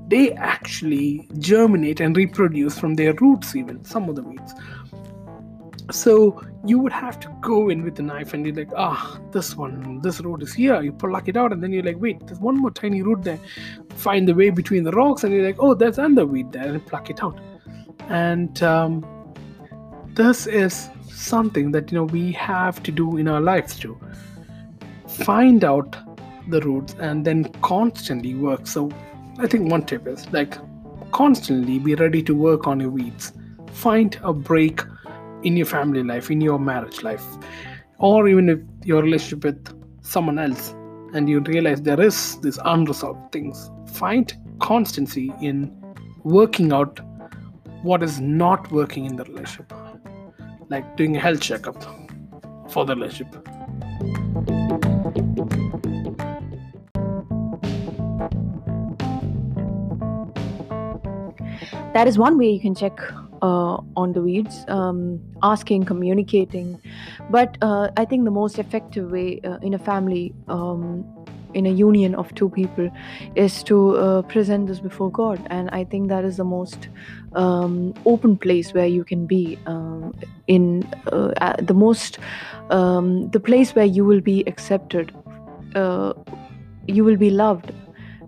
they 0.10 0.34
actually 0.34 1.28
germinate 1.38 2.00
and 2.00 2.18
reproduce 2.18 2.78
from 2.78 2.96
their 2.96 3.14
roots, 3.14 3.56
even 3.56 3.84
some 3.86 4.10
of 4.10 4.16
the 4.16 4.24
weeds. 4.24 4.54
So 5.92 6.44
you 6.66 6.78
would 6.80 6.92
have 6.92 7.20
to 7.22 7.36
go 7.42 7.70
in 7.70 7.84
with 7.84 8.00
a 8.00 8.04
knife 8.04 8.34
and 8.34 8.46
you're 8.46 8.56
like, 8.56 8.70
ah, 8.76 9.20
this 9.32 9.56
one, 9.56 10.02
this 10.02 10.20
root 10.22 10.44
is 10.44 10.54
here. 10.54 10.82
You 10.82 10.92
pluck 10.92 11.28
it 11.28 11.38
out, 11.38 11.52
and 11.52 11.64
then 11.64 11.74
you're 11.74 11.84
like, 11.84 12.00
wait, 12.00 12.26
there's 12.28 12.40
one 12.40 12.58
more 12.58 12.72
tiny 12.72 13.02
root 13.02 13.24
there. 13.24 13.40
Find 13.96 14.28
the 14.28 14.36
way 14.36 14.50
between 14.50 14.84
the 14.84 14.92
rocks, 14.92 15.24
and 15.24 15.34
you're 15.34 15.46
like, 15.46 15.58
oh, 15.60 15.74
there's 15.74 15.98
another 15.98 16.26
weed 16.26 16.52
there, 16.52 16.68
and 16.68 16.86
pluck 16.86 17.10
it 17.10 17.24
out. 17.24 17.40
And 18.08 18.62
um, 18.62 19.06
this 20.14 20.46
is 20.48 20.90
something 21.10 21.72
that 21.72 21.92
you 21.92 21.98
know 21.98 22.06
we 22.06 22.32
have 22.34 22.82
to 22.84 22.92
do 22.92 23.18
in 23.18 23.28
our 23.28 23.42
lives 23.42 23.78
too. 23.78 24.00
Find 25.08 25.64
out 25.64 25.96
the 26.50 26.62
roots 26.62 26.96
and 27.00 27.26
then 27.26 27.46
constantly 27.62 28.34
work. 28.36 28.68
So 28.68 28.92
I 29.42 29.48
think 29.48 29.72
one 29.72 29.86
tip 29.86 30.06
is 30.06 30.30
like 30.34 30.58
constantly 31.14 31.80
be 31.80 31.96
ready 31.96 32.22
to 32.24 32.36
work 32.36 32.68
on 32.68 32.82
your 32.82 32.90
weeds. 32.90 33.32
Find 33.72 34.20
a 34.22 34.34
break 34.34 34.82
in 35.44 35.56
your 35.56 35.66
family 35.66 36.04
life, 36.04 36.30
in 36.30 36.42
your 36.42 36.60
marriage 36.60 37.04
life, 37.04 37.24
or 38.00 38.28
even 38.28 38.50
if 38.50 38.60
your 38.84 39.02
relationship 39.02 39.46
with 39.46 40.04
someone 40.04 40.40
else 40.40 40.72
and 41.14 41.30
you 41.30 41.40
realize 41.40 41.82
there 41.82 42.02
is 42.02 42.38
this 42.42 42.60
unresolved 42.66 43.32
things. 43.32 43.72
Find 43.94 44.34
constancy 44.60 45.34
in 45.42 45.74
working 46.24 46.74
out 46.74 47.00
what 47.84 48.04
is 48.04 48.20
not 48.20 48.70
working 48.74 49.06
in 49.06 49.16
the 49.16 49.24
relationship. 49.24 49.72
Like 50.68 50.98
doing 50.98 51.16
a 51.16 51.20
health 51.22 51.40
checkup 51.40 51.82
for 52.70 52.86
the 52.86 52.94
relationship 52.94 53.48
that 62.00 62.08
is 62.08 62.18
one 62.18 62.38
way 62.38 62.50
you 62.50 62.62
can 62.62 62.74
check 62.74 62.98
uh, 63.42 63.76
on 63.98 64.14
the 64.14 64.22
weeds 64.22 64.64
um, 64.70 65.20
asking 65.44 65.84
communicating. 65.84 66.80
But 67.30 67.58
uh, 67.62 67.90
i 67.98 68.06
think 68.06 68.24
the 68.24 68.36
most 68.36 68.60
effective 68.64 69.12
way 69.12 69.42
uh, 69.44 69.58
in 69.70 69.74
a 69.74 69.80
family 69.88 70.34
um, 70.48 71.04
in 71.54 71.66
a 71.66 71.72
union 71.72 72.16
of 72.16 72.34
two 72.36 72.48
people 72.50 72.90
is 73.44 73.64
to 73.64 73.78
uh, 73.98 74.22
present 74.34 74.68
this 74.68 74.80
before 74.80 75.12
god. 75.12 75.46
And 75.50 75.70
i 75.80 75.84
think 75.84 76.08
that 76.14 76.24
is 76.30 76.38
the 76.38 76.46
most 76.46 76.88
um, 77.34 77.94
open 78.06 78.38
place 78.38 78.74
where 78.74 78.88
you 78.88 79.04
can 79.04 79.28
be 79.34 79.60
um, 79.66 80.14
in 80.48 80.88
uh, 81.12 81.54
the 81.72 81.74
most 81.74 82.20
um, 82.70 83.30
the 83.32 83.44
place 83.52 83.76
where 83.76 83.92
you 84.00 84.06
will 84.06 84.22
be 84.22 84.44
accepted 84.48 85.14
uh, 85.76 86.14
you 86.88 87.04
will 87.04 87.18
be 87.18 87.30
loved 87.30 87.74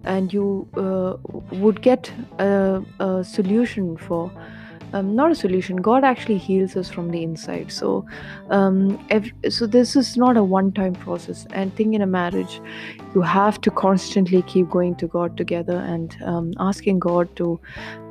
and 0.03 0.33
you 0.33 0.67
uh, 0.75 1.15
would 1.57 1.81
get 1.81 2.11
a, 2.39 2.83
a 2.99 3.23
solution 3.23 3.97
for 3.97 4.31
um, 4.93 5.15
not 5.15 5.31
a 5.31 5.35
solution 5.35 5.77
god 5.77 6.03
actually 6.03 6.37
heals 6.37 6.75
us 6.75 6.89
from 6.89 7.11
the 7.11 7.23
inside. 7.23 7.71
So 7.71 8.05
um, 8.49 9.03
if, 9.09 9.31
so 9.53 9.65
this 9.65 9.95
is 9.95 10.17
not 10.17 10.35
a 10.35 10.43
one 10.43 10.71
time 10.73 10.93
process. 10.93 11.47
And 11.51 11.73
thing 11.75 11.93
in 11.93 12.01
a 12.01 12.07
marriage 12.07 12.61
you 13.15 13.21
have 13.21 13.61
to 13.61 13.71
constantly 13.71 14.41
keep 14.43 14.69
going 14.69 14.95
to 14.95 15.07
god 15.07 15.37
together 15.37 15.77
and 15.77 16.15
um, 16.23 16.53
asking 16.59 16.99
god 16.99 17.33
to 17.37 17.59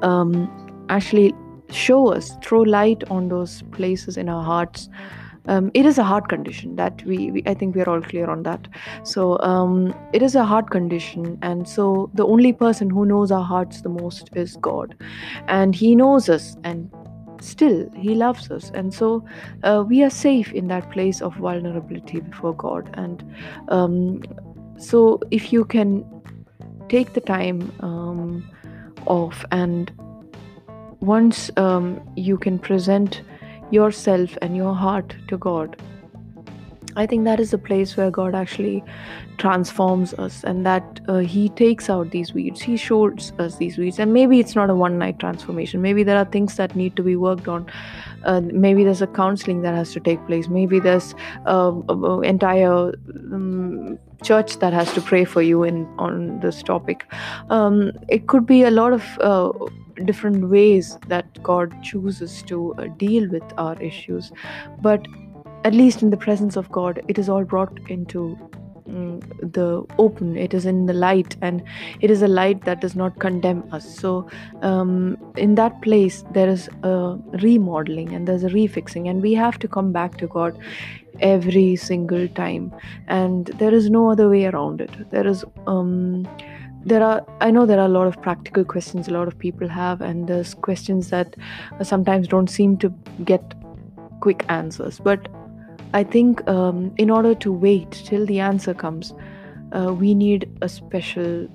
um, 0.03 0.87
actually 0.88 1.35
show 1.70 2.09
us 2.09 2.37
throw 2.42 2.62
light 2.62 3.05
on 3.11 3.29
those 3.29 3.62
places 3.72 4.16
in 4.16 4.29
our 4.29 4.42
hearts 4.42 4.88
um, 5.46 5.70
it 5.74 5.87
is 5.87 5.98
a 5.98 6.05
heart 6.05 6.29
condition 6.29 6.76
that 6.76 7.05
we, 7.05 7.31
we, 7.31 7.42
i 7.46 7.55
think 7.55 7.74
we 7.74 7.81
are 7.81 7.88
all 7.88 8.03
clear 8.03 8.29
on 8.29 8.42
that. 8.44 8.68
So 9.05 9.38
um, 9.40 9.94
it 10.12 10.22
is 10.22 10.35
a 10.35 10.44
heart 10.44 10.70
condition 10.70 11.38
and 11.42 11.68
so 11.68 12.11
the 12.14 12.26
only 12.26 12.53
person 12.53 12.90
who 12.90 13.07
knows 13.07 13.31
our 13.33 13.44
hearts 13.44 13.83
the 13.83 13.88
most 13.88 14.31
is 14.35 14.57
god. 14.57 14.94
And 15.48 15.74
he 15.74 15.94
knows 15.94 16.29
us 16.29 16.57
and 16.64 16.90
still 17.40 17.88
he 17.96 18.14
loves 18.14 18.50
us. 18.50 18.70
And 18.74 18.92
so 18.92 19.24
uh, 19.62 19.85
we 19.87 20.03
are 20.03 20.11
safe 20.11 20.53
in 20.53 20.68
that 20.68 20.90
place 20.90 21.20
of 21.22 21.35
vulnerability 21.37 22.20
before 22.20 22.55
god. 22.55 22.90
And 22.94 23.24
um, 23.68 24.22
so 24.79 25.20
if 25.31 25.53
you 25.53 25.64
can 25.64 26.05
take 26.88 27.12
the 27.14 27.20
time 27.20 27.72
um, 27.81 28.48
off 29.07 29.44
and 29.50 29.90
once 31.00 31.50
um, 31.57 32.00
you 32.16 32.37
can 32.37 32.59
present 32.59 33.22
yourself 33.70 34.37
and 34.42 34.56
your 34.56 34.74
heart 34.74 35.14
to 35.28 35.38
God. 35.38 35.76
I 36.96 37.07
think 37.07 37.24
that 37.24 37.40
is 37.40 37.53
the 37.53 37.59
place 37.59 37.96
where 37.96 38.11
God 38.11 38.35
actually 38.35 38.83
transforms 39.38 40.12
us 40.14 40.44
and 40.44 40.66
that 40.66 41.00
uh, 41.09 41.18
He 41.18 41.48
takes 41.50 41.88
out 41.88 42.11
these 42.11 42.35
weeds. 42.35 42.61
He 42.61 42.76
shows 42.76 43.33
us 43.38 43.57
these 43.57 43.79
weeds. 43.79 43.98
And 43.98 44.12
maybe 44.12 44.40
it's 44.40 44.55
not 44.55 44.70
a 44.70 44.74
one 44.74 44.98
night 44.98 45.18
transformation. 45.18 45.81
Maybe 45.81 46.03
there 46.03 46.16
are 46.16 46.24
things 46.24 46.57
that 46.57 46.74
need 46.74 46.96
to 46.96 47.03
be 47.03 47.16
worked 47.16 47.48
on. 47.48 47.70
Uh, 48.24 48.40
maybe 48.40 48.85
there's 48.85 49.03
a 49.03 49.07
counseling 49.07 49.62
that 49.62 49.74
has 49.74 49.92
to 49.92 50.00
take 50.00 50.24
place. 50.26 50.48
Maybe 50.48 50.81
there's 50.81 51.14
an 51.46 51.85
uh, 51.88 52.20
entire 52.20 52.92
um, 53.33 53.98
church 54.22 54.59
that 54.59 54.72
has 54.72 54.92
to 54.92 55.00
pray 55.00 55.24
for 55.24 55.42
you 55.42 55.62
in 55.62 55.87
on 55.98 56.40
this 56.40 56.62
topic. 56.62 57.11
Um, 57.48 57.92
it 58.09 58.26
could 58.26 58.46
be 58.46 58.64
a 58.64 58.70
lot 58.70 58.92
of 58.92 59.18
uh, 59.20 59.53
different 60.05 60.50
ways 60.50 60.98
that 61.09 61.42
God 61.42 61.83
chooses 61.83 62.42
to 62.44 62.74
uh, 62.74 62.87
deal 62.98 63.29
with 63.31 63.44
our 63.57 63.81
issues. 63.81 64.33
But 64.81 65.07
at 65.64 65.75
least 65.75 66.03
in 66.03 66.11
the 66.11 66.16
presence 66.16 66.57
of 66.57 66.70
God, 66.70 67.03
it 67.09 67.18
is 67.18 67.29
all 67.29 67.44
brought 67.44 67.79
into 67.88 68.37
mm, 68.88 69.53
the 69.53 69.85
open. 69.99 70.37
It 70.37 70.55
is 70.55 70.64
in 70.64 70.87
the 70.87 70.94
light 70.94 71.37
and 71.42 71.62
it 72.01 72.11
is 72.11 72.23
a 72.23 72.29
light 72.29 72.64
that 72.64 72.81
does 72.81 72.96
not 72.96 73.18
condemn 73.18 73.68
us. 73.73 73.99
So 73.99 74.29
um, 74.62 75.18
in 75.37 75.55
that 75.57 75.81
place 75.83 76.25
there 76.33 76.49
is 76.49 76.68
a 76.83 77.18
remodeling 77.42 78.14
and 78.14 78.27
there's 78.27 78.44
a 78.44 78.49
refixing 78.49 79.09
and 79.09 79.23
we 79.23 79.35
have 79.35 79.59
to 79.59 79.68
come 79.68 79.92
back 79.92 80.16
to 80.18 80.27
god 80.27 80.59
every 81.20 81.77
single 81.77 82.27
time. 82.29 82.73
And 83.09 83.46
there 83.59 83.75
is 83.75 83.90
no 83.90 84.11
other 84.11 84.29
way 84.31 84.46
around 84.46 84.81
it. 84.81 85.11
There 85.11 85.27
is 85.27 85.44
um, 85.66 86.27
there 86.83 87.03
are 87.03 87.23
i 87.42 87.51
know 87.51 87.66
there 87.66 87.79
are 87.79 87.85
a 87.85 87.94
lot 87.94 88.07
of 88.07 88.23
practical 88.23 88.64
questions 88.64 89.07
a 89.07 89.11
lot 89.11 89.29
of 89.29 89.38
people 89.38 89.68
have 89.68 90.01
and 90.01 90.27
there's 90.27 90.55
questions 90.55 91.11
that 91.11 91.37
sometimes 91.83 92.27
don't 92.27 92.49
seem 92.49 92.79
to 92.79 92.88
get 93.23 93.55
quick 94.20 94.44
answers. 94.49 95.01
But 95.01 95.29
i 95.94 96.03
think 96.03 96.46
um, 96.48 96.92
in 96.98 97.11
order 97.11 97.35
to 97.35 97.53
wait 97.53 97.90
till 98.05 98.26
the 98.26 98.40
answer 98.40 98.74
comes 98.74 99.14
uh, 99.72 99.92
we 99.94 100.14
need 100.14 100.48
a 100.62 100.68
special 100.68 101.48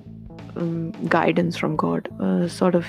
um, 0.56 0.90
guidance 1.08 1.56
from 1.56 1.76
god 1.76 2.08
sort 2.50 2.74
of 2.74 2.86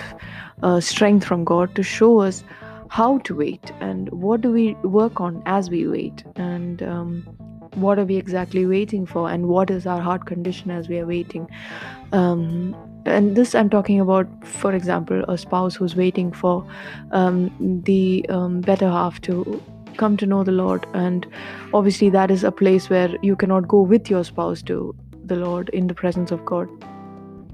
uh, 0.63 0.79
strength 0.79 1.25
from 1.25 1.43
god 1.43 1.73
to 1.75 1.83
show 1.83 2.19
us 2.19 2.43
how 2.89 3.17
to 3.19 3.35
wait 3.35 3.71
and 3.81 4.09
what 4.09 4.41
do 4.41 4.51
we 4.51 4.73
work 4.83 5.19
on 5.19 5.41
as 5.45 5.69
we 5.69 5.87
wait 5.87 6.23
and 6.35 6.81
um, 6.83 7.23
what 7.75 7.99
are 7.99 8.05
we 8.05 8.15
exactly 8.15 8.65
waiting 8.65 9.05
for 9.05 9.29
and 9.29 9.47
what 9.47 9.69
is 9.69 9.85
our 9.85 10.01
heart 10.01 10.25
condition 10.25 10.71
as 10.71 10.87
we 10.87 10.97
are 10.97 11.05
waiting. 11.05 11.47
Um, 12.11 12.75
and 13.05 13.37
this 13.37 13.55
i'm 13.55 13.69
talking 13.69 14.01
about 14.01 14.27
for 14.45 14.73
example 14.73 15.23
a 15.29 15.37
spouse 15.37 15.75
who's 15.75 15.95
waiting 15.95 16.29
for 16.31 16.67
um, 17.11 17.81
the 17.85 18.25
um, 18.27 18.59
better 18.59 18.89
half 18.89 19.21
to 19.21 19.63
come 19.97 20.17
to 20.17 20.25
know 20.25 20.43
the 20.43 20.51
lord. 20.51 20.85
And 20.93 21.27
obviously 21.73 22.09
that 22.11 22.31
is 22.31 22.43
a 22.43 22.51
place 22.51 22.89
where 22.89 23.15
you 23.21 23.35
cannot 23.35 23.67
go 23.67 23.81
with 23.81 24.09
your 24.09 24.23
spouse 24.23 24.61
to 24.63 24.95
the 25.25 25.35
lord 25.35 25.69
in 25.69 25.87
the 25.87 25.93
presence 25.93 26.31
of 26.31 26.45
god. 26.45 26.69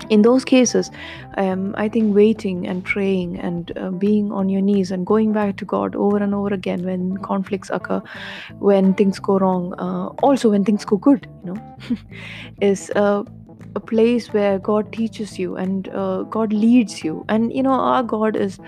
In 0.10 0.22
those 0.22 0.44
cases 0.44 0.92
um, 1.38 1.74
i 1.78 1.88
think 1.88 2.16
waiting 2.16 2.68
and 2.68 2.84
praying 2.84 3.40
and 3.40 3.72
uh, 3.78 3.90
being 3.92 4.32
on 4.32 4.50
your 4.50 4.62
knees 4.62 4.92
and 4.92 5.06
going 5.06 5.32
back 5.32 5.56
to 5.58 5.66
god 5.66 5.96
over 5.96 6.18
and 6.18 6.36
over 6.36 6.54
again 6.54 6.84
when 6.84 7.18
conflicts 7.18 7.70
occur 7.70 8.02
when 8.60 8.94
things 8.94 9.20
go 9.20 9.38
wrong 9.40 9.74
uh, 9.80 10.08
also 10.22 10.50
when 10.50 10.66
things 10.66 10.86
go 10.86 10.98
good 10.98 11.28
you 11.44 11.54
know 11.54 11.78
is 12.62 12.92
uh, 12.96 13.24
a 13.76 13.80
place 13.80 14.32
where 14.34 14.60
god 14.60 14.92
teaches 14.94 15.38
you 15.40 15.56
and 15.56 15.90
uh, 15.90 16.24
god 16.24 16.54
leads 16.54 17.04
you. 17.04 17.26
And 17.30 17.54
you 17.54 17.64
know 17.64 17.72
our 17.72 18.04
god 18.04 18.36
is 18.36 18.60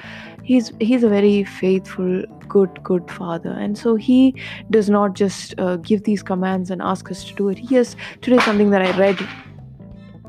he's 0.43 0.71
he's 0.79 1.03
a 1.03 1.10
very 1.10 1.43
faithful 1.43 2.23
good 2.47 2.84
good 2.84 3.10
father. 3.12 3.51
And 3.51 3.77
so 3.77 3.95
he 3.95 4.36
does 4.69 4.89
not 4.89 5.13
just 5.13 5.58
uh, 5.58 5.77
give 5.77 6.03
these 6.03 6.23
commands 6.23 6.71
and 6.71 6.81
ask 6.81 7.12
us 7.12 7.23
to 7.25 7.36
do 7.36 7.49
it. 7.49 7.58
He 7.58 7.75
has 7.75 7.95
today 8.21 8.39
something 8.39 8.69
that 8.71 8.81
i 8.81 8.97
read 8.97 9.27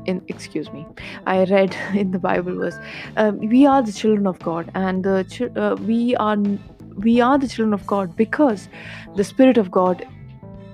in 0.05 0.21
excuse 0.29 0.71
me 0.71 0.85
i 1.25 1.43
read 1.45 1.75
in 1.93 2.11
the 2.11 2.19
bible 2.19 2.53
was 2.53 2.79
um, 3.17 3.37
we 3.39 3.65
are 3.65 3.81
the 3.83 3.91
children 3.91 4.25
of 4.25 4.39
god 4.39 4.71
and 4.73 5.03
the 5.03 5.51
uh, 5.55 5.75
we 5.83 6.15
are 6.15 6.37
we 7.07 7.19
are 7.21 7.37
the 7.37 7.47
children 7.47 7.73
of 7.73 7.85
god 7.85 8.15
because 8.15 8.69
the 9.15 9.23
spirit 9.23 9.57
of 9.57 9.69
god 9.69 10.07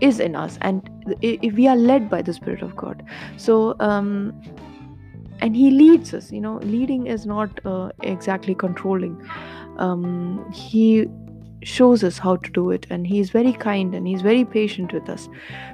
is 0.02 0.20
in 0.20 0.36
us 0.36 0.58
and 0.62 0.90
if 1.22 1.54
we 1.54 1.68
are 1.68 1.76
led 1.76 2.10
by 2.10 2.22
the 2.22 2.34
spirit 2.34 2.62
of 2.62 2.76
god. 2.76 3.04
So 3.38 3.76
um 3.80 4.34
and 5.40 5.56
he 5.56 5.72
leads 5.72 6.14
us 6.14 6.32
you 6.32 6.42
know 6.42 6.58
leading 6.58 7.08
is 7.08 7.26
not 7.26 7.66
uh, 7.66 7.90
exactly 8.02 8.56
controlling. 8.56 9.22
Um 9.78 10.52
he 10.52 11.08
shows 11.64 12.04
us 12.04 12.18
how 12.18 12.36
to 12.36 12.52
do 12.52 12.72
it 12.72 12.86
and 12.90 13.08
he's 13.08 13.30
very 13.30 13.54
kind 13.54 13.96
and 13.96 14.08
he's 14.08 14.22
very 14.22 14.46
patient 14.46 14.94
with 14.94 15.10
us. 15.10 15.30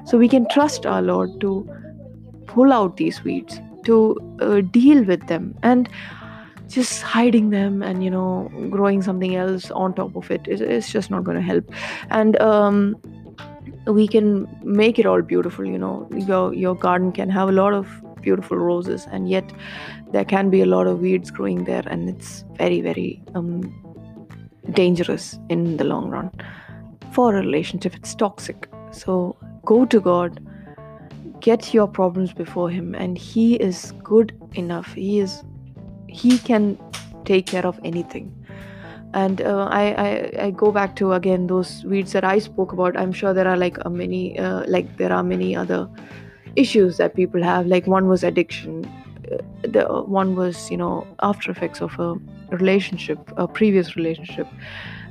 So 0.06 0.18
we 0.18 0.30
can 0.30 0.48
trust 0.50 0.86
our 0.86 1.02
lord 1.02 1.42
to 1.42 1.68
pull 2.48 2.72
out 2.74 2.98
these 2.98 3.24
weeds 3.24 3.60
to 3.86 4.18
uh, 4.42 4.62
deal 4.62 5.04
with 5.04 5.28
them 5.28 5.56
and 5.64 5.90
just 6.68 7.02
hiding 7.02 7.50
them 7.50 7.82
and 7.82 8.04
you 8.04 8.12
know 8.12 8.50
growing 8.70 9.02
something 9.02 9.36
else 9.36 9.72
on 9.72 9.94
top 9.94 10.16
of 10.16 10.30
it. 10.32 10.48
Is 10.48 10.90
just 10.90 11.10
not 11.10 11.24
going 11.24 11.38
to 11.38 11.44
help. 11.44 11.72
And 12.10 12.40
um, 12.42 12.96
we 13.86 14.08
can 14.08 14.48
make 14.64 15.00
it 15.00 15.06
all 15.06 15.22
beautiful 15.22 15.66
you 15.66 15.78
know. 15.78 16.08
Your 16.16 16.54
your 16.54 16.76
garden 16.76 17.12
can 17.12 17.30
have 17.30 17.50
a 17.50 17.52
lot 17.52 17.74
of 17.74 17.88
beautiful 18.22 18.58
roses 18.58 19.08
and 19.12 19.30
yet 19.30 19.52
there 20.12 20.26
can 20.26 20.50
be 20.50 20.62
a 20.62 20.66
lot 20.66 20.88
of 20.88 21.00
weeds 21.00 21.32
growing 21.32 21.64
there 21.64 21.84
and 21.88 22.10
it's 22.10 22.44
very 22.58 22.82
very 22.82 23.22
um, 23.36 23.62
dangerous 24.72 25.40
in 25.50 25.78
the 25.78 25.84
long 25.84 26.10
run 26.10 26.32
for 27.12 27.36
a 27.36 27.40
relationship. 27.40 27.96
It's 27.96 28.14
toxic. 28.14 28.68
So 28.92 29.38
go 29.66 29.86
to 29.86 30.00
god 30.00 30.40
get 31.40 31.74
your 31.74 31.88
problems 31.88 32.34
before 32.34 32.70
him 32.70 32.96
and 32.96 33.18
he 33.18 33.56
is 33.56 33.94
good 34.04 34.38
enough. 34.54 34.94
He 34.94 35.20
is 35.20 35.44
he 36.08 36.38
can 36.40 36.78
take 37.26 37.46
care 37.46 37.66
of 37.66 37.80
anything 37.84 38.34
and 39.14 39.42
uh, 39.42 39.68
I, 39.72 39.84
I 40.08 40.32
i 40.46 40.52
go 40.52 40.72
back 40.72 40.96
to 40.98 41.14
again 41.14 41.48
those 41.48 41.84
weeds 41.86 42.12
that 42.14 42.24
i 42.24 42.40
spoke 42.40 42.74
about. 42.74 42.98
I'm 42.98 43.12
sure 43.12 43.34
there 43.34 43.48
are 43.48 43.58
like 43.58 43.78
a 43.86 43.90
many 43.90 44.38
uh, 44.38 44.64
like 44.68 44.98
there 44.98 45.12
are 45.12 45.24
many 45.24 45.56
other 45.56 45.90
issues 46.56 46.98
that 46.98 47.16
people 47.16 47.44
have. 47.44 47.68
Like 47.68 47.88
one 47.88 48.08
was 48.08 48.24
addiction. 48.24 48.86
Uh, 49.32 49.38
the 49.62 49.86
one 50.06 50.36
was 50.36 50.70
you 50.70 50.78
know 50.78 51.08
after 51.22 51.52
effects 51.52 51.82
of 51.82 52.00
a 52.00 52.16
relationship 52.52 53.20
a 53.38 53.48
previous 53.48 53.96
relationship. 53.96 54.48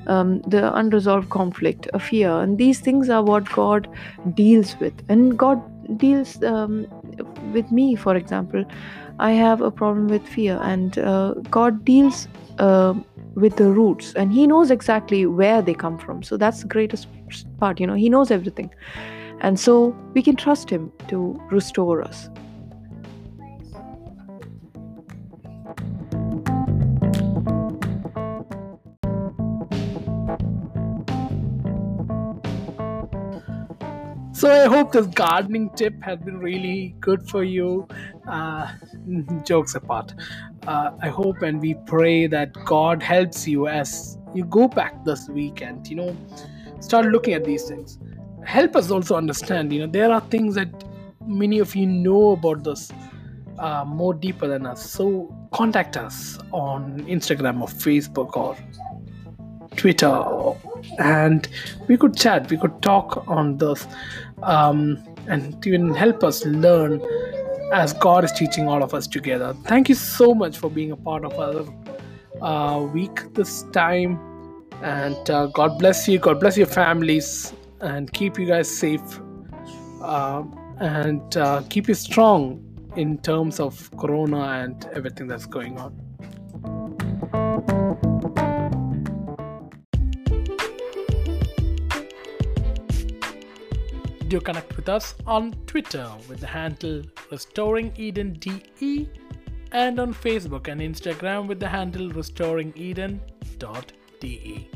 Um, 0.07 0.41
the 0.43 0.75
unresolved 0.75 1.29
conflict 1.29 1.87
a 1.93 1.99
fear. 1.99 2.31
And 2.31 2.57
these 2.57 2.81
things 2.81 3.11
are 3.11 3.23
what 3.23 3.51
god 3.51 3.89
deals 4.35 4.79
with. 4.81 4.95
And 5.09 5.39
god 5.39 5.61
deals 5.99 6.43
um, 6.43 6.87
with 7.53 7.71
me 7.73 7.95
for 7.95 8.17
example. 8.17 8.65
I 9.19 9.33
have 9.33 9.61
a 9.61 9.71
problem 9.71 10.07
with 10.07 10.27
fear. 10.27 10.59
And 10.63 10.99
uh, 10.99 11.35
god 11.51 11.85
deals 11.85 12.29
uh, 12.59 12.95
with 13.39 13.57
the 13.57 13.71
roots 13.71 14.13
and 14.15 14.33
he 14.33 14.47
knows 14.47 14.71
exactly 14.71 15.25
where 15.27 15.63
they 15.63 15.75
come 15.75 15.99
from. 15.99 16.23
So 16.23 16.37
that's 16.37 16.63
the 16.63 16.69
greatest 16.69 17.07
part 17.59 17.81
you 17.81 17.87
know 17.87 17.95
he 17.95 18.09
knows 18.09 18.31
everything. 18.31 18.71
And 19.41 19.59
so 19.59 19.97
we 20.15 20.23
can 20.23 20.37
trust 20.37 20.69
him 20.69 20.93
to 21.09 21.41
restore 21.51 22.03
us. 22.03 22.29
So 34.33 34.49
I 34.49 34.67
hope 34.69 34.93
this 34.93 35.07
gardening 35.09 35.71
tip 35.71 36.01
has 36.03 36.21
been 36.21 36.39
really 36.39 36.95
good 37.01 37.29
for 37.29 37.43
you. 37.43 37.89
Uh, 38.29 38.73
jokes 39.45 39.75
apart, 39.75 40.15
uh, 40.69 40.91
I 41.01 41.09
hope 41.09 41.41
and 41.41 41.61
we 41.63 41.75
pray 41.87 42.27
that 42.27 42.53
God 42.67 43.03
helps 43.03 43.49
you 43.49 43.69
as 43.69 44.19
you 44.35 44.45
go 44.45 44.69
back 44.69 45.03
this 45.03 45.27
weekend. 45.29 45.89
You 45.89 45.97
know, 45.97 46.17
start 46.81 47.07
looking 47.07 47.33
at 47.33 47.45
these 47.45 47.65
things. 47.65 47.99
Help 48.45 48.77
us 48.77 48.91
also 48.91 49.17
understand. 49.17 49.73
You 49.73 49.81
know, 49.81 49.87
there 49.87 50.13
are 50.13 50.21
things 50.21 50.55
that 50.57 50.85
many 51.27 51.59
of 51.59 51.75
you 51.75 51.87
know 51.87 52.33
about 52.33 52.65
this 52.65 52.93
uh, 53.59 53.85
more 53.87 54.13
deeper 54.13 54.47
than 54.47 54.67
us. 54.67 54.91
So 54.91 55.35
contact 55.53 55.97
us 55.97 56.39
on 56.53 57.01
Instagram 57.07 57.63
or 57.63 57.69
Facebook 57.69 58.37
or 58.37 58.55
Twitter, 59.77 60.23
and 60.99 61.49
we 61.87 61.97
could 61.97 62.15
chat, 62.15 62.51
we 62.51 62.59
could 62.59 62.83
talk 62.83 63.25
on 63.27 63.57
this, 63.57 63.87
um, 64.43 65.03
and 65.29 65.67
even 65.67 65.95
help 65.95 66.23
us 66.23 66.45
learn 66.45 67.01
as 67.73 67.93
God 67.93 68.25
is 68.25 68.33
teaching 68.33 68.69
all 68.69 68.83
of 68.83 68.95
us 68.95 69.07
together. 69.07 69.55
Thank 69.65 69.89
you 69.89 69.95
so 69.95 70.35
much 70.35 70.57
for 70.59 70.71
being 70.71 70.93
a 70.93 70.97
part 70.97 71.25
of 71.25 71.39
our 71.39 71.67
uh, 72.43 72.83
week 72.83 73.35
this 73.35 73.65
time, 73.73 74.19
and 74.83 75.31
uh, 75.31 75.47
God 75.47 75.79
bless 75.79 76.09
you, 76.09 76.19
God 76.19 76.41
bless 76.41 76.57
your 76.57 76.67
families, 76.67 77.53
and 77.81 78.13
keep 78.13 78.39
you 78.39 78.47
guys 78.47 78.71
safe, 78.71 79.21
uh, 80.03 80.43
and 80.81 81.69
keep 81.69 81.89
you 81.89 81.95
strong 81.95 82.65
in 82.97 83.19
terms 83.19 83.61
of 83.61 83.91
Corona 83.99 84.63
and 84.65 84.89
everything 84.95 85.27
that's 85.27 85.47
going 85.47 85.79
on. 85.79 86.08
Do 94.29 94.41
connect 94.41 94.77
with 94.77 94.89
us 94.91 95.15
on 95.27 95.55
Twitter 95.67 96.07
with 96.29 96.41
the 96.41 96.47
handle 96.47 97.03
Restoring 97.31 97.95
Eden 97.97 98.35
DE 98.35 99.09
and 99.73 99.99
on 99.99 100.13
Facebook 100.13 100.69
and 100.69 100.83
Instagram 100.83 101.49
with 101.49 101.61
the 101.61 101.69
handle 101.69 102.11
restoringeden.de. 102.11 104.69